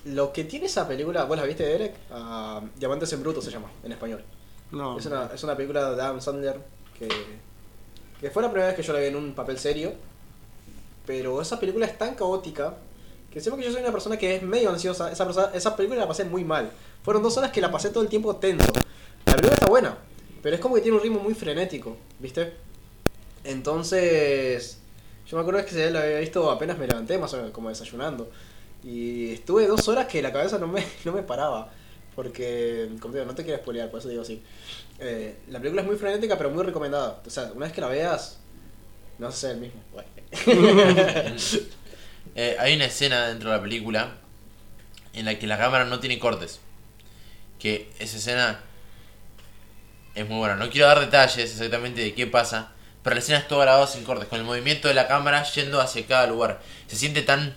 [0.05, 1.93] Lo que tiene esa película, ¿vos la viste, Derek?
[2.11, 4.23] Ah, Diamantes en Bruto se llama, en español.
[4.71, 4.97] No.
[4.97, 6.57] Es, una, es una película de Adam Sandler
[6.97, 9.93] que, fue la primera vez que yo la vi en un papel serio.
[11.05, 12.75] Pero esa película es tan caótica
[13.31, 15.99] que siempre que yo soy una persona que es medio ansiosa, esa, persona- esa película
[16.01, 16.71] la pasé muy mal.
[17.03, 18.71] Fueron dos horas que la pasé todo el tiempo tenso.
[19.25, 19.97] La película está buena,
[20.41, 22.53] pero es como que tiene un ritmo muy frenético, ¿viste?
[23.43, 24.77] Entonces,
[25.27, 28.29] yo me acuerdo que la había visto apenas me levanté, más o menos como desayunando.
[28.83, 31.71] Y estuve dos horas que la cabeza no me, no me paraba.
[32.15, 34.41] Porque, como te digo, no te quiero spoilear, por eso digo así.
[34.99, 37.21] Eh, la película es muy frenética, pero muy recomendada.
[37.25, 38.39] O sea, una vez que la veas,
[39.19, 39.81] no ser el mismo.
[42.35, 44.15] Eh, hay una escena dentro de la película
[45.13, 46.61] en la que la cámara no tiene cortes.
[47.59, 48.59] Que esa escena
[50.15, 50.55] es muy buena.
[50.55, 52.71] No quiero dar detalles exactamente de qué pasa,
[53.03, 55.79] pero la escena es todo grabada sin cortes, con el movimiento de la cámara yendo
[55.79, 56.61] hacia cada lugar.
[56.87, 57.55] Se siente tan,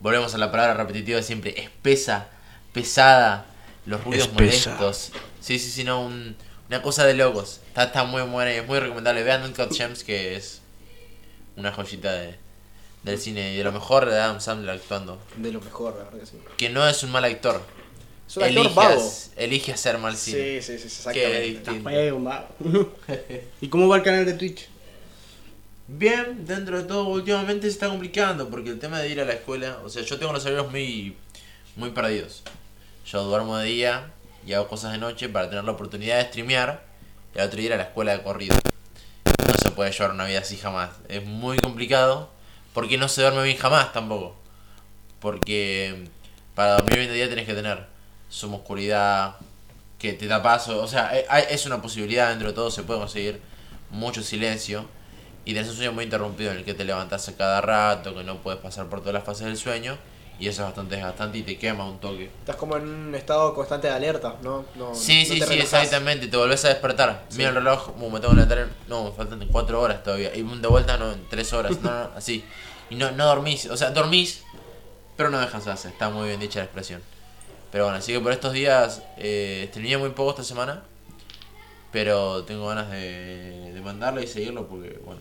[0.00, 2.28] volvemos a la palabra repetitiva de siempre, espesa,
[2.72, 3.46] pesada,
[3.86, 4.70] los ruidos Espesa.
[4.76, 5.12] molestos.
[5.40, 6.36] Sí, sí, sí, no, un-
[6.68, 7.60] una cosa de locos.
[7.68, 9.22] Está, está muy buena y es muy recomendable.
[9.22, 10.60] Vean Uncut Gems, que es
[11.56, 12.36] una joyita de,
[13.02, 15.20] del cine y de lo mejor de Adam Sandler actuando.
[15.36, 16.38] De lo mejor, la verdad que sí.
[16.56, 17.60] Que no es un mal actor.
[18.26, 18.74] Es un actor Elige,
[19.70, 19.74] vago.
[19.74, 20.60] hacer mal cine.
[20.62, 21.80] Sí, sí, sí, exactamente.
[21.82, 22.48] Feo, mago.
[23.60, 24.68] ¿Y cómo va el canal de Twitch?
[25.86, 29.34] Bien, dentro de todo últimamente se está complicando porque el tema de ir a la
[29.34, 31.14] escuela, o sea, yo tengo los horarios muy
[31.76, 32.42] muy perdidos.
[33.04, 34.12] Yo duermo de día
[34.46, 36.84] y hago cosas de noche para tener la oportunidad de streamear
[37.34, 38.56] y al otro día ir a la escuela de corrido.
[39.46, 40.90] No se puede llevar una vida así jamás.
[41.08, 42.30] Es muy complicado
[42.72, 44.34] porque no se duerme bien jamás tampoco.
[45.20, 46.08] Porque
[46.54, 47.86] para dormir bien de día tenés que tener
[48.30, 49.36] suma oscuridad,
[49.98, 50.82] que te da paso.
[50.82, 53.40] O sea, eh, es una posibilidad dentro de todo, se puede conseguir
[53.90, 54.86] mucho silencio.
[55.44, 58.24] Y tenés un sueño muy interrumpido en el que te levantás a cada rato, que
[58.24, 59.98] no puedes pasar por todas las fases del sueño.
[60.38, 62.24] Y eso es bastante desgastante y te quema un toque.
[62.40, 64.64] Estás como en un estado constante de alerta, ¿no?
[64.74, 66.26] no Sí, no sí, sí, exactamente.
[66.26, 67.24] Te volvés a despertar.
[67.36, 68.58] Mira el reloj, me tengo que levantar.
[68.58, 70.34] en- No, me faltan 4 horas todavía.
[70.34, 71.80] Y de vuelta, no, en 3 horas.
[71.80, 72.44] No, no, así.
[72.90, 73.66] Y no, no dormís.
[73.66, 74.42] O sea, dormís,
[75.16, 75.84] pero no descansás.
[75.84, 77.00] Está muy bien dicha la expresión.
[77.70, 80.82] Pero bueno, así que por estos días eh, terminé muy poco esta semana.
[81.92, 85.20] Pero tengo ganas de, de mandarle y seguirlo porque, bueno.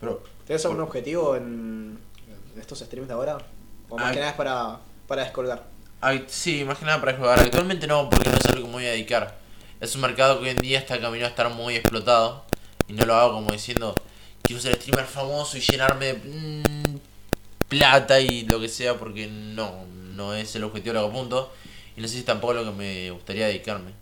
[0.00, 1.98] Pero ¿Tienes algún objetivo en
[2.58, 3.38] estos streams de ahora?
[3.88, 4.14] O más Ay.
[4.14, 5.64] que nada es para, para descolgar.
[6.00, 7.40] Ay, sí, más que nada para jugar.
[7.40, 9.38] Actualmente no, porque no es algo que me voy a dedicar.
[9.80, 12.44] Es un mercado que hoy en día está camino a estar muy explotado.
[12.88, 13.94] Y no lo hago como diciendo,
[14.42, 16.98] quiero ser streamer famoso y llenarme de mm,
[17.68, 21.52] plata y lo que sea, porque no, no es el objetivo lo que apunto.
[21.96, 23.92] Y no sé si tampoco es lo que me gustaría dedicarme.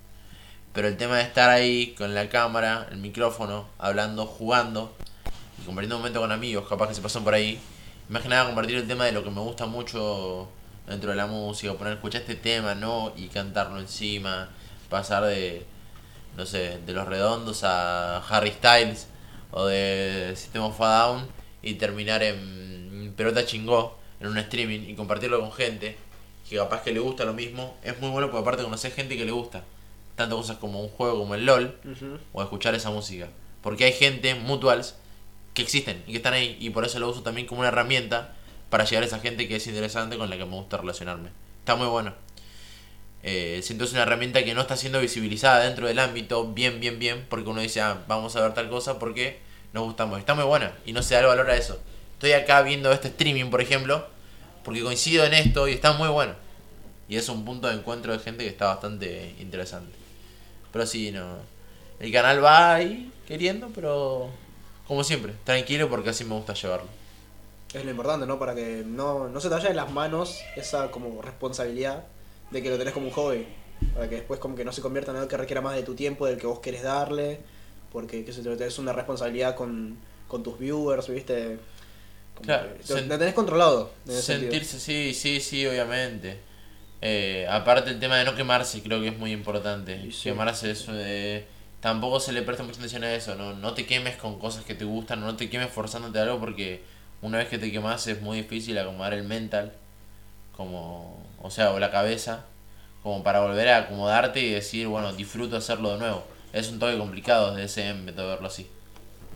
[0.72, 4.92] Pero el tema de estar ahí con la cámara, el micrófono, hablando, jugando
[5.62, 7.60] y compartiendo un momento con amigos, capaz que se pasan por ahí.
[8.08, 10.48] Más que nada compartir el tema de lo que me gusta mucho
[10.86, 13.12] dentro de la música, poner escuchar este tema, ¿no?
[13.16, 14.50] Y cantarlo encima,
[14.90, 15.64] pasar de,
[16.36, 19.08] no sé, de los redondos a Harry Styles
[19.50, 21.26] o de System of a Down
[21.62, 25.96] y terminar en pelota chingó en un streaming y compartirlo con gente
[26.48, 29.24] que capaz que le gusta lo mismo, es muy bueno porque aparte conocer gente que
[29.24, 29.64] le gusta
[30.14, 31.74] tanto cosas como un juego como el LOL
[32.32, 33.28] o escuchar esa música.
[33.62, 34.94] Porque hay gente, mutuals,
[35.54, 38.34] que existen y que están ahí y por eso lo uso también como una herramienta
[38.68, 41.30] para llegar a esa gente que es interesante con la que me gusta relacionarme.
[41.60, 42.12] Está muy bueno.
[43.22, 46.98] Eh, siento es una herramienta que no está siendo visibilizada dentro del ámbito bien, bien,
[46.98, 49.38] bien, porque uno dice, ah, vamos a ver tal cosa porque
[49.72, 50.18] nos gustamos.
[50.18, 51.80] Está muy buena y no se da el valor a eso.
[52.14, 54.06] Estoy acá viendo este streaming, por ejemplo,
[54.62, 56.34] porque coincido en esto y está muy bueno.
[57.08, 59.94] Y es un punto de encuentro de gente que está bastante interesante.
[60.72, 61.36] Pero sí, no.
[62.00, 64.30] El canal va ahí queriendo, pero
[64.86, 66.88] como siempre, tranquilo porque así me gusta llevarlo.
[67.72, 68.38] Es lo importante, ¿no?
[68.38, 72.04] Para que no, no se te vaya de las manos esa como responsabilidad
[72.50, 73.46] de que lo tenés como un hobby.
[73.94, 75.94] Para que después como que no se convierta en algo que requiera más de tu
[75.94, 77.40] tiempo, del que vos querés darle.
[77.92, 81.58] Porque que se te tenés una responsabilidad con, con tus viewers, ¿viste?
[82.42, 83.90] Claro, te, tenés controlado.
[84.06, 84.22] en.
[84.22, 86.38] Sentirse, sí, sí, sí, obviamente.
[87.00, 90.10] Eh, aparte el tema de no quemarse creo que es muy importante.
[90.12, 90.30] Sí.
[90.30, 90.86] Quemarse es...
[90.90, 91.44] eh,
[91.84, 93.52] tampoco se le presta mucha atención a eso, ¿no?
[93.52, 96.82] No te quemes con cosas que te gustan, no te quemes forzándote a algo porque
[97.20, 99.70] una vez que te quemas es muy difícil acomodar el mental,
[100.56, 102.46] como, o sea, o la cabeza,
[103.02, 106.24] como para volver a acomodarte y decir, bueno, disfruto hacerlo de nuevo.
[106.54, 108.66] Es un toque complicado desde ese método verlo así.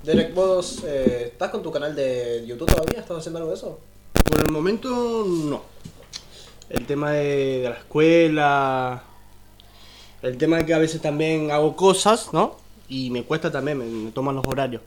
[0.02, 3.00] Derek, vos eh, estás con tu canal de YouTube todavía?
[3.00, 3.78] ¿Estás haciendo algo de eso?
[4.24, 5.64] Por el momento no.
[6.70, 9.04] El tema de, de la escuela,
[10.22, 12.56] el tema de que a veces también hago cosas, ¿no?
[12.88, 14.82] Y me cuesta también, me, me toman los horarios.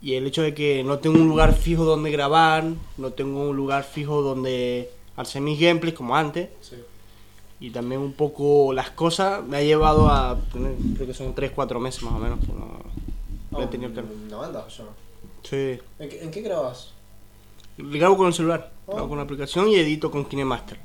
[0.00, 2.64] Y el hecho de que no tengo un lugar fijo donde grabar,
[2.98, 6.48] no tengo un lugar fijo donde hacer mis gameplays como antes.
[6.60, 6.76] Sí.
[7.60, 11.78] Y también un poco las cosas me ha llevado a tener, creo que son 3-4
[11.78, 12.40] meses más o menos.
[12.40, 12.82] que no-
[13.52, 14.10] no he tenido el canal.
[14.26, 14.84] una banda yo.
[15.44, 15.78] Sí.
[15.98, 16.92] ¿En qué, en qué grabas?
[17.76, 19.08] Grabo con el celular, grabo Oh.
[19.08, 20.78] con la aplicación y edito con KineMaster.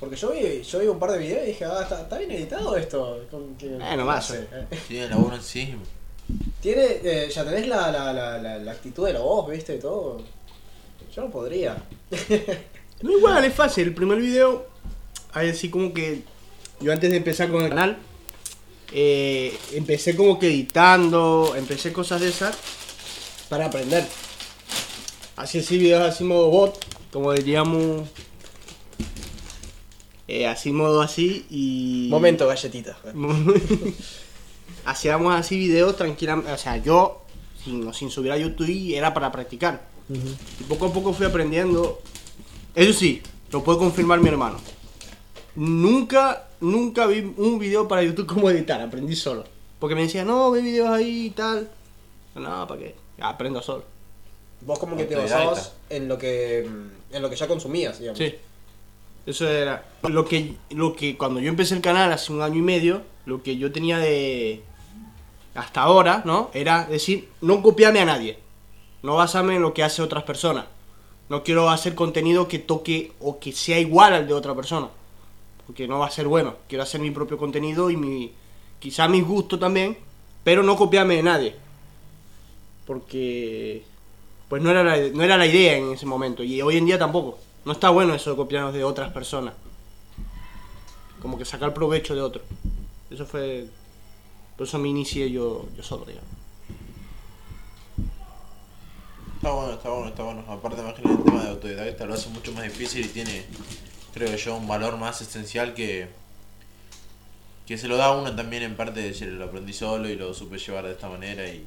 [0.00, 2.30] Porque yo vi, yo vi un par de videos y dije, ah, está, está bien
[2.30, 3.24] editado esto.
[3.30, 4.78] Con que- Bueno, más, no sé, eh.
[4.86, 5.74] Sí, el laburo en sí.
[6.60, 9.78] Tiene, eh, ya tenés la, la, la, la, la actitud de la voz, viste, y
[9.80, 10.22] todo.
[11.14, 11.76] Yo no podría.
[13.00, 13.86] No, igual, es fácil.
[13.88, 14.66] El primer video,
[15.32, 16.22] ahí así como que
[16.80, 17.96] yo antes de empezar con el canal,
[18.92, 22.56] eh, empecé como que editando, empecé cosas de esas
[23.48, 24.04] para aprender.
[25.36, 28.08] Así así videos así modo bot, como diríamos,
[30.28, 32.08] eh, así modo así y...
[32.10, 32.98] Momento, galletita.
[34.84, 37.22] Hacíamos así videos tranquilamente, o sea, yo
[37.64, 39.88] sin, sin subir a YouTube y era para practicar.
[40.10, 42.00] Y poco a poco fui aprendiendo.
[42.74, 44.58] Eso sí, lo puede confirmar mi hermano.
[45.56, 49.44] Nunca, nunca vi un video para YouTube como editar, aprendí solo.
[49.78, 51.70] Porque me decía, no, ve videos ahí y tal.
[52.34, 52.94] No, ¿para qué?
[53.20, 53.84] Aprendo solo.
[54.60, 56.68] Vos como que te basabas en lo que
[57.10, 58.18] en lo que ya consumías, digamos.
[58.18, 58.34] Sí.
[59.28, 62.62] Eso era lo que, lo que cuando yo empecé el canal hace un año y
[62.62, 64.62] medio, lo que yo tenía de
[65.54, 66.50] hasta ahora, ¿no?
[66.54, 68.38] Era decir, no copiarme a nadie.
[69.02, 70.64] No basarme en lo que hace otras personas.
[71.28, 74.88] No quiero hacer contenido que toque o que sea igual al de otra persona.
[75.66, 76.54] Porque no va a ser bueno.
[76.66, 78.32] Quiero hacer mi propio contenido y mi
[78.78, 79.98] quizá mis gustos también,
[80.42, 81.54] pero no copiarme de nadie.
[82.86, 83.82] Porque
[84.48, 87.38] pues no era, no era la idea en ese momento y hoy en día tampoco.
[87.68, 89.52] No está bueno eso de copiarnos de otras personas.
[91.20, 92.40] como que sacar provecho de otro.
[93.10, 93.66] Eso fue.
[94.56, 96.30] Por eso me inicié yo, yo solo, digamos.
[99.36, 100.44] Está bueno, está bueno, está bueno.
[100.48, 103.44] Aparte, más nada, el tema de autodidacta lo hace mucho más difícil y tiene,
[104.14, 106.08] creo yo, un valor más esencial que.
[107.66, 110.16] que se lo da a uno también en parte de decir, lo aprendí solo y
[110.16, 111.66] lo supe llevar de esta manera y.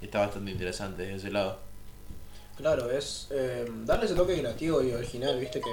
[0.00, 1.73] y está bastante interesante desde ese lado.
[2.56, 5.70] Claro, es eh, darle ese toque creativo y original, viste que.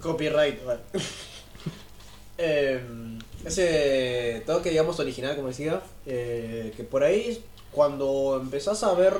[0.00, 0.80] Copyright, bueno.
[2.40, 2.80] Eh,
[3.44, 9.14] ese toque, digamos, original, como decía, eh, que por ahí, cuando empezás a ver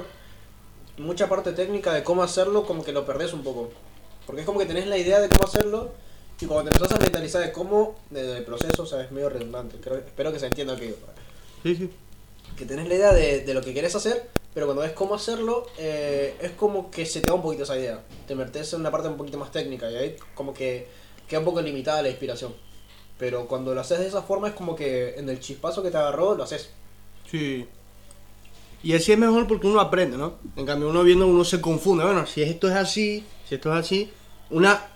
[0.98, 3.72] mucha parte técnica de cómo hacerlo, como que lo perdés un poco.
[4.24, 5.90] Porque es como que tenés la idea de cómo hacerlo,
[6.40, 9.76] y cuando te empezás a mentalizar de cómo, del proceso, o sea, es medio redundante.
[9.76, 10.94] Espero que se entienda que
[11.64, 11.90] Sí, sí.
[12.56, 15.66] Que tenés la idea de, de lo que querés hacer, pero cuando ves cómo hacerlo,
[15.78, 18.02] eh, es como que se te da un poquito esa idea.
[18.26, 20.88] Te metes en una parte un poquito más técnica y ahí como que
[21.28, 22.52] queda un poco limitada la inspiración.
[23.18, 25.96] Pero cuando lo haces de esa forma es como que en el chispazo que te
[25.96, 26.70] agarró lo haces.
[27.30, 27.68] Sí.
[28.82, 30.34] Y así es mejor porque uno aprende, ¿no?
[30.56, 32.04] En cambio, uno viendo, uno se confunde.
[32.04, 34.10] Bueno, si esto es así, si esto es así,
[34.50, 34.88] una,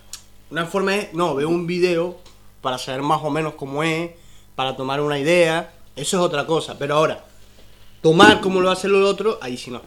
[0.51, 2.17] una forma es, no, veo un video
[2.61, 4.11] para saber más o menos cómo es,
[4.55, 6.77] para tomar una idea, eso es otra cosa.
[6.77, 7.25] Pero ahora,
[8.03, 9.81] tomar como lo hace el otro, ahí sí no.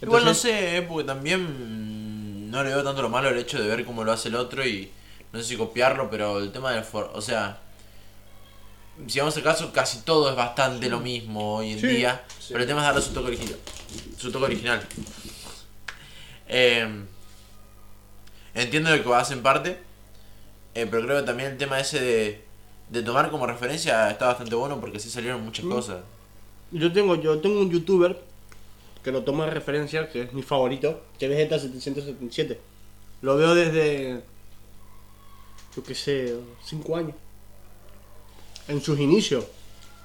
[0.00, 3.66] Igual no sé, eh, porque también no le veo tanto lo malo el hecho de
[3.66, 4.90] ver cómo lo hace el otro y
[5.32, 7.58] no sé si copiarlo, pero el tema del for o sea,
[9.06, 12.46] si vamos al caso, casi todo es bastante lo mismo hoy en Sí, día, sí.
[12.50, 13.56] pero el tema es darle su toque original.
[14.16, 14.86] Su toque original.
[16.48, 17.04] Eh,
[18.54, 19.78] entiendo lo que vas en parte,
[20.74, 22.44] eh, pero creo que también el tema ese de,
[22.90, 25.70] de tomar como referencia está bastante bueno porque sí salieron muchas Mm.
[25.70, 25.96] cosas.
[26.72, 28.20] Yo tengo, yo tengo un youtuber
[29.02, 32.56] que lo tomo de referencia, que es mi favorito, que es Vegeta777.
[33.22, 34.22] Lo veo desde,
[35.76, 37.14] yo qué sé, 5 años.
[38.68, 39.44] En sus inicios.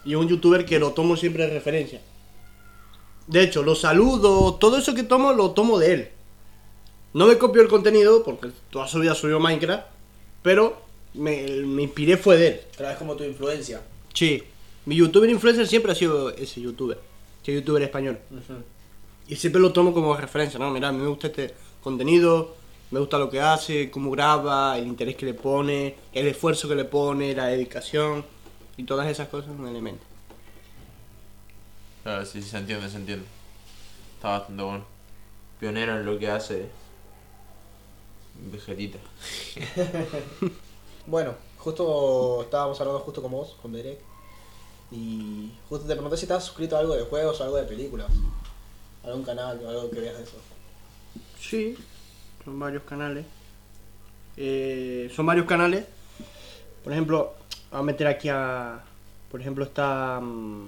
[0.05, 2.01] Y es un youtuber que lo tomo siempre de referencia.
[3.27, 6.09] De hecho, lo saludo, todo eso que tomo lo tomo de él.
[7.13, 9.85] No me copio el contenido porque toda su vida subió Minecraft,
[10.43, 10.81] pero
[11.13, 12.61] me, me inspiré fue de él.
[12.77, 13.81] Es como tu influencia.
[14.13, 14.43] Sí,
[14.85, 16.99] mi youtuber influencer siempre ha sido ese youtuber,
[17.41, 18.19] ese youtuber español.
[19.27, 20.71] Y siempre lo tomo como referencia, ¿no?
[20.71, 22.55] Mira, a mí me gusta este contenido,
[22.91, 26.75] me gusta lo que hace, cómo graba, el interés que le pone, el esfuerzo que
[26.75, 28.25] le pone, la dedicación
[28.77, 30.03] y todas esas cosas en elemento.
[32.03, 33.25] Claro, sí, se entiende, se entiende.
[34.15, 34.85] Está bastante bueno.
[35.59, 36.69] Pionero en lo que hace.
[38.51, 38.99] Vegetita.
[41.07, 43.99] Bueno, justo estábamos hablando justo con vos, con Derek.
[44.91, 48.07] Y justo te pregunté si estabas suscrito a algo de juegos o algo de películas.
[49.03, 50.37] Algún canal o algo que veas de eso.
[51.39, 51.77] Sí,
[52.43, 53.25] son varios canales.
[54.37, 55.85] Eh, son varios canales.
[56.83, 57.33] Por ejemplo,
[57.71, 58.83] vamos a meter aquí a...
[59.31, 60.19] Por ejemplo, está...
[60.21, 60.67] mm,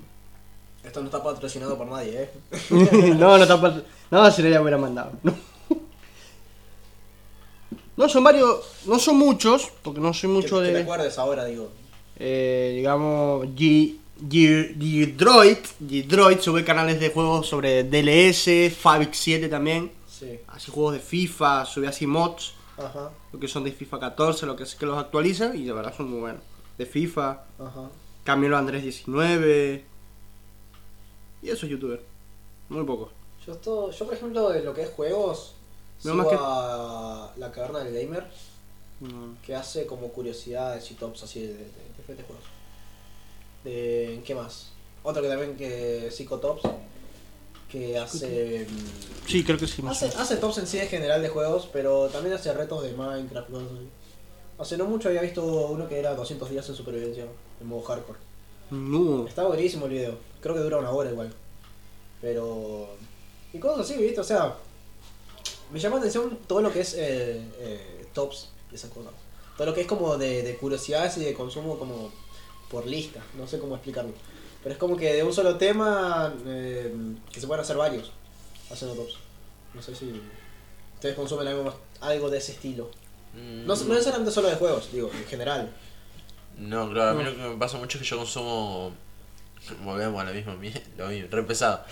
[0.86, 2.30] Esto no está patrocinado por nadie, ¿eh?
[3.18, 5.12] no, no está pat- No, si no ya me hubiera mandado.
[5.24, 5.34] No.
[7.96, 8.66] No, son varios.
[8.88, 10.82] No son muchos, porque no soy mucho que, que te de.
[10.82, 11.70] acuerdes ahora, digo.
[12.18, 13.46] eh, digamos.
[13.50, 13.98] G.
[14.30, 15.58] G-Droid.
[15.82, 19.92] G-Droid sube canales de juegos sobre DLS, Fabric 7 también.
[20.08, 20.40] Sí.
[20.48, 24.56] Hace juegos de FIFA, sube así mods, Ajá, lo que son de FIFA 14, lo
[24.56, 26.42] que es que los actualiza y de verdad son muy buenos.
[26.78, 27.90] De FIFA, ajá.
[28.24, 29.84] Camilo Andrés 19.
[31.42, 32.02] Y eso es youtuber.
[32.70, 33.12] Muy poco.
[33.46, 35.56] Yo, esto, yo, por ejemplo, de lo que es juegos,
[36.06, 38.26] No, más que- a la caverna del gamer,
[39.46, 42.46] que hace como curiosidades y tops así de diferentes juegos.
[43.64, 44.72] De, ¿Qué más?
[45.04, 46.64] Otro que también que Psicotops,
[47.70, 48.66] que hace...
[48.70, 49.82] mm, Sí, creo que sí.
[49.88, 53.50] Hace, hace tops en sí en general de juegos, pero también hace retos de Minecraft,
[53.50, 53.90] cosas así.
[54.60, 57.26] Hace no mucho había visto uno que era 200 días en supervivencia,
[57.60, 58.20] en modo hardcore.
[58.70, 59.28] No.
[59.28, 61.34] Está buenísimo el video, creo que dura una hora igual.
[62.22, 62.90] Pero...
[63.52, 64.22] Y cosas así, ¿viste?
[64.22, 64.56] O sea,
[65.72, 69.12] me llama la atención todo lo que es eh, eh, tops y esas cosas.
[69.58, 72.12] Todo lo que es como de, de curiosidades y de consumo como
[72.74, 74.12] por lista, no sé cómo explicarlo.
[74.64, 76.94] Pero es como que de un solo tema eh,
[77.32, 78.12] que se pueden hacer varios
[78.72, 79.14] haciendo tops.
[79.74, 80.12] No sé si
[80.96, 82.90] ustedes consumen algo, más- algo de ese estilo.
[83.34, 85.72] Mm, No, no necesariamente solo de juegos, digo, en general.
[86.58, 88.94] No, claro, a mí lo que me pasa mucho es que yo consumo.
[89.84, 91.84] Volvemos a la misma, mie- lo mismo, re pesado.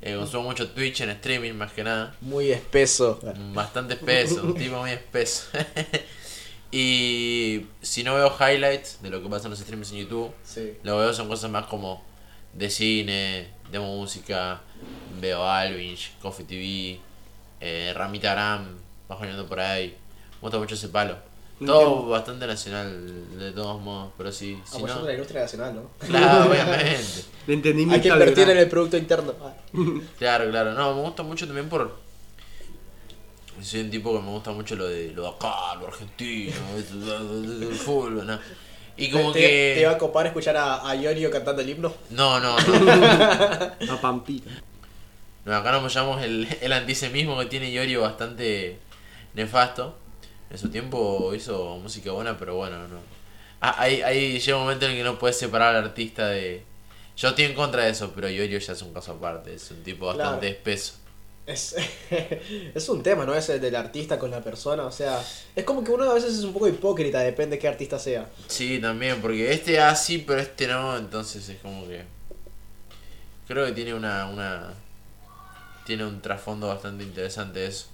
[0.00, 2.14] Eh, consumo mucho Twitch en streaming, más que nada.
[2.20, 3.18] Muy espeso.
[3.52, 5.44] Bastante espeso, un tipo muy espeso.
[6.70, 10.74] y si no veo highlights de lo que pasa en los streams en YouTube, Sí.
[10.82, 12.02] lo que veo son cosas más como
[12.52, 14.60] de cine, de música,
[15.20, 17.00] veo Alvinch, Coffee TV,
[17.60, 18.76] eh, Ramita Ram,
[19.08, 19.88] bajoneando por ahí.
[20.34, 21.16] Me gusta mucho ese palo.
[21.64, 24.60] Todo bastante nacional, de todos modos, pero sí.
[24.64, 25.90] Si Apoyando no, la industria nacional, ¿no?
[26.06, 27.24] claro, obviamente.
[27.48, 27.94] De entendimiento.
[27.96, 29.34] Hay que al invertir en el producto interno.
[29.42, 29.54] Ah.
[30.18, 30.74] Claro, claro.
[30.74, 31.98] No, me gusta mucho también por.
[33.62, 37.74] Soy un tipo que me gusta mucho lo de lo de acá, lo argentino, el
[37.74, 38.38] fútbol, ¿no?
[38.96, 39.72] Y como ¿Te, que.
[39.76, 41.94] te iba a copar escuchar a, a Iorio cantando el himno?
[42.10, 42.92] No, no, no.
[43.92, 44.50] A Pampita.
[45.44, 48.78] No, acá nos llamamos el, el antisemismo que tiene Iorio bastante
[49.34, 49.96] nefasto.
[50.50, 52.98] En su tiempo hizo música buena, pero bueno, no.
[53.60, 56.62] Ah, ahí, ahí llega un momento en el que no puedes separar al artista de.
[57.16, 59.82] Yo estoy en contra de eso, pero Iorio ya es un caso aparte, es un
[59.82, 60.54] tipo bastante Claro.
[60.56, 60.94] espeso.
[61.48, 61.74] Es,
[62.74, 63.34] es un tema, ¿no?
[63.34, 64.84] Ese del artista con la persona.
[64.84, 65.24] O sea,
[65.56, 68.28] es como que uno a veces es un poco hipócrita, depende de qué artista sea.
[68.46, 72.02] Sí, también, porque este así, pero este no, entonces es como que.
[73.46, 74.28] Creo que tiene una.
[74.28, 74.74] una
[75.86, 77.86] tiene un trasfondo bastante interesante eso.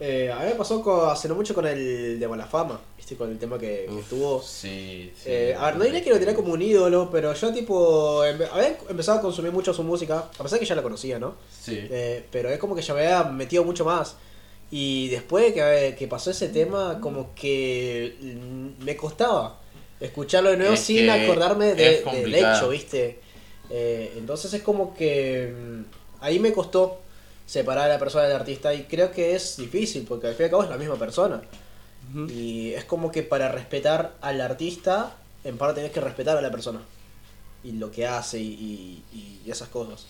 [0.00, 3.16] Eh, a mí me pasó hace no mucho con el de Malafama, ¿viste?
[3.16, 4.42] Con el tema que, que Uf, tuvo.
[4.42, 5.22] Sí, sí.
[5.30, 8.24] Eh, a ver, no diría que lo tenía como un ídolo, pero yo tipo...
[8.24, 11.36] empe- había empezado a consumir mucho su música, a pesar que ya la conocía, ¿no?
[11.60, 11.86] Sí.
[11.88, 14.16] Eh, pero es como que ya me había metido mucho más.
[14.72, 18.16] Y después que, que pasó ese tema, como que
[18.80, 19.60] me costaba
[20.00, 23.20] escucharlo de nuevo Es sin que acordarme de- del hecho, ¿viste?
[23.70, 25.82] Eh, entonces es como que mm,
[26.24, 27.00] ahí me costó
[27.46, 30.44] separar a la persona del artista y creo que es difícil porque al fin y
[30.46, 31.40] al cabo es la misma persona.
[32.28, 36.50] Y es como que para respetar al artista, en parte tenés que respetar a la
[36.50, 36.80] persona.
[37.64, 40.06] Y lo que hace y, y- y esas cosas.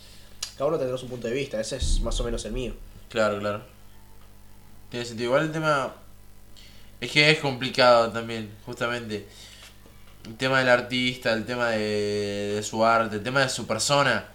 [0.59, 2.75] Cada uno tendrá su punto de vista, ese es más o menos el mío.
[3.09, 3.63] Claro, claro.
[4.91, 5.29] Tiene sentido.
[5.29, 5.95] Igual el tema.
[7.01, 9.27] Es que es complicado también, justamente.
[10.25, 14.27] El tema del artista, el tema de, de su arte, el tema de su persona.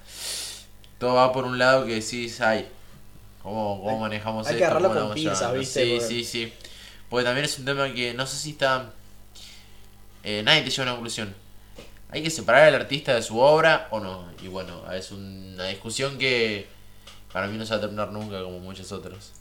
[1.00, 2.68] Todo va por un lado que decís, ay,
[3.42, 4.66] ¿cómo, cómo manejamos hay que esto?
[4.76, 5.54] agarrarlo ¿Cómo lo con pinzas?
[5.54, 6.00] ¿viste?
[6.02, 6.54] Sí, sí, sí.
[7.12, 8.94] Porque también es un tema que no sé si está.
[10.24, 11.36] eh, nadie te lleva a una conclusión.
[12.10, 14.32] ¿Hay que separar al artista de su obra o no?
[14.44, 16.68] Y bueno, es una discusión que
[17.34, 19.34] para mí no se va a terminar nunca, como muchas otras.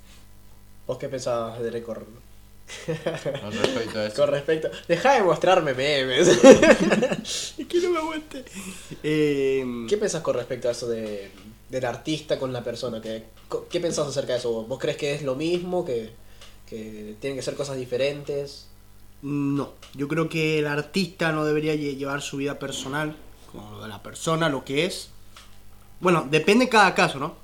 [0.87, 2.05] ¿Vos qué pensabas de récord?
[3.41, 4.17] Con respecto a eso.
[4.17, 4.71] Con respecto.
[4.89, 6.29] Deja de mostrarme memes.
[7.59, 8.45] Es que no me aguante.
[9.03, 11.31] Eh, ¿Qué pensás con respecto a eso de,
[11.69, 13.01] del artista con la persona?
[13.01, 13.25] ¿Qué,
[13.71, 14.53] ¿Qué pensás acerca de eso?
[14.53, 14.69] vos?
[14.69, 15.85] ¿Vos crees que es lo mismo?
[15.85, 16.11] ¿Que,
[16.71, 18.69] que tienen que ser cosas diferentes?
[19.23, 23.17] No, yo creo que el artista no debería lle- llevar su vida personal
[23.53, 25.11] como lo de la persona, lo que es.
[26.01, 27.35] Bueno, depende de cada caso, ¿no?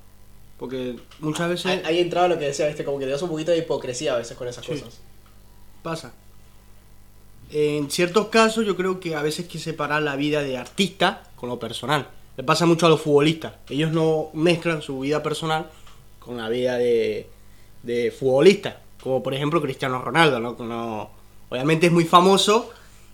[0.57, 2.83] Porque muchas veces Ahí, ahí entraba lo que decía, ¿viste?
[2.83, 4.71] Como que te das un poquito de hipocresía a veces con esas Sí.
[4.71, 4.99] cosas.
[5.83, 6.11] pasa.
[7.51, 11.23] En ciertos casos yo creo que a veces hay que separar la vida de artista
[11.35, 12.07] con lo personal.
[12.35, 13.53] Le pasa mucho a los futbolistas.
[13.69, 15.69] Ellos no mezclan su vida personal
[16.19, 17.29] con la vida de,
[17.83, 18.81] de futbolista.
[19.07, 20.57] Como por ejemplo Cristiano Ronaldo, ¿no?
[20.57, 21.09] Que no-
[21.47, 22.69] obviamente es muy famoso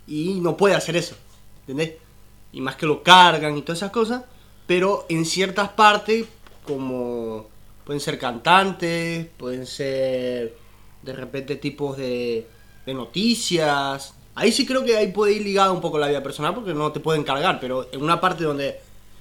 [0.07, 1.15] y no puede hacer eso.
[1.61, 1.93] ¿Entendés?
[2.51, 4.23] Y más que lo cargan y todas esas cosas.
[4.65, 6.25] Pero en ciertas partes,
[6.65, 7.45] como
[7.85, 10.55] pueden ser cantantes, pueden ser
[11.03, 12.47] de repente tipos de,
[12.87, 14.15] de noticias.
[14.33, 16.91] Ahí sí creo que ahí puede ir ligado un poco la vida personal porque no
[16.91, 18.79] te pueden cargar, pero en una parte donde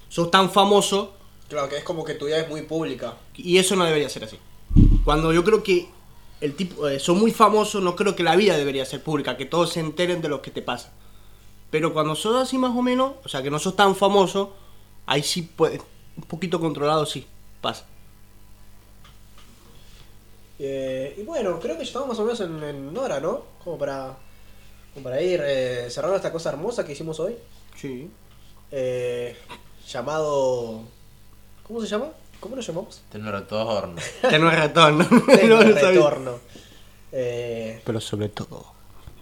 [0.09, 1.13] sos tan famoso
[1.49, 3.13] Claro, que es como que tu vida es muy pública.
[3.35, 4.37] y eso no debería ser así.
[5.05, 5.87] Cuando yo creo que
[6.43, 9.45] el tipo eh, son muy famosos, no creo que la vida debería ser pública, que
[9.45, 10.91] todos se enteren de lo que te pasa.
[11.71, 14.53] Pero cuando sos así más o menos, o sea, que no sos tan famoso,
[15.05, 15.79] ahí sí puede,
[16.17, 17.25] un poquito controlado sí
[17.61, 17.85] pasa.
[20.59, 23.43] Eh, y bueno, creo que ya estamos más o menos en, en hora, ¿no?
[23.63, 24.17] Como para,
[24.93, 27.37] como para ir eh, cerrando esta cosa hermosa que hicimos hoy.
[27.77, 28.09] Sí.
[28.69, 29.37] Eh,
[29.87, 30.81] llamado...
[31.65, 32.11] ¿Cómo se llama?
[32.43, 33.01] ¿Cómo lo llamamos?
[33.09, 34.01] Tener retorno.
[34.21, 35.05] Tener retorno.
[35.25, 35.89] Tengo No lo sabía.
[35.91, 36.39] retorno.
[37.13, 38.65] Eh, Pero sobre todo,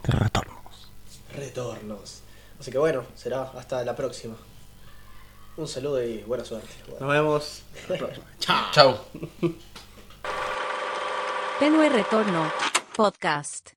[0.04, 0.90] de retornos.
[1.36, 2.24] retornos.
[2.60, 4.36] Así que bueno, será hasta la próxima.
[5.56, 6.70] Un saludo y buena suerte.
[7.00, 7.62] Nos vemos.
[7.90, 8.26] la próxima.
[8.40, 8.72] Chao.
[8.72, 8.98] Chau.
[11.60, 12.52] Tenue Retorno.
[12.96, 13.68] Podcast.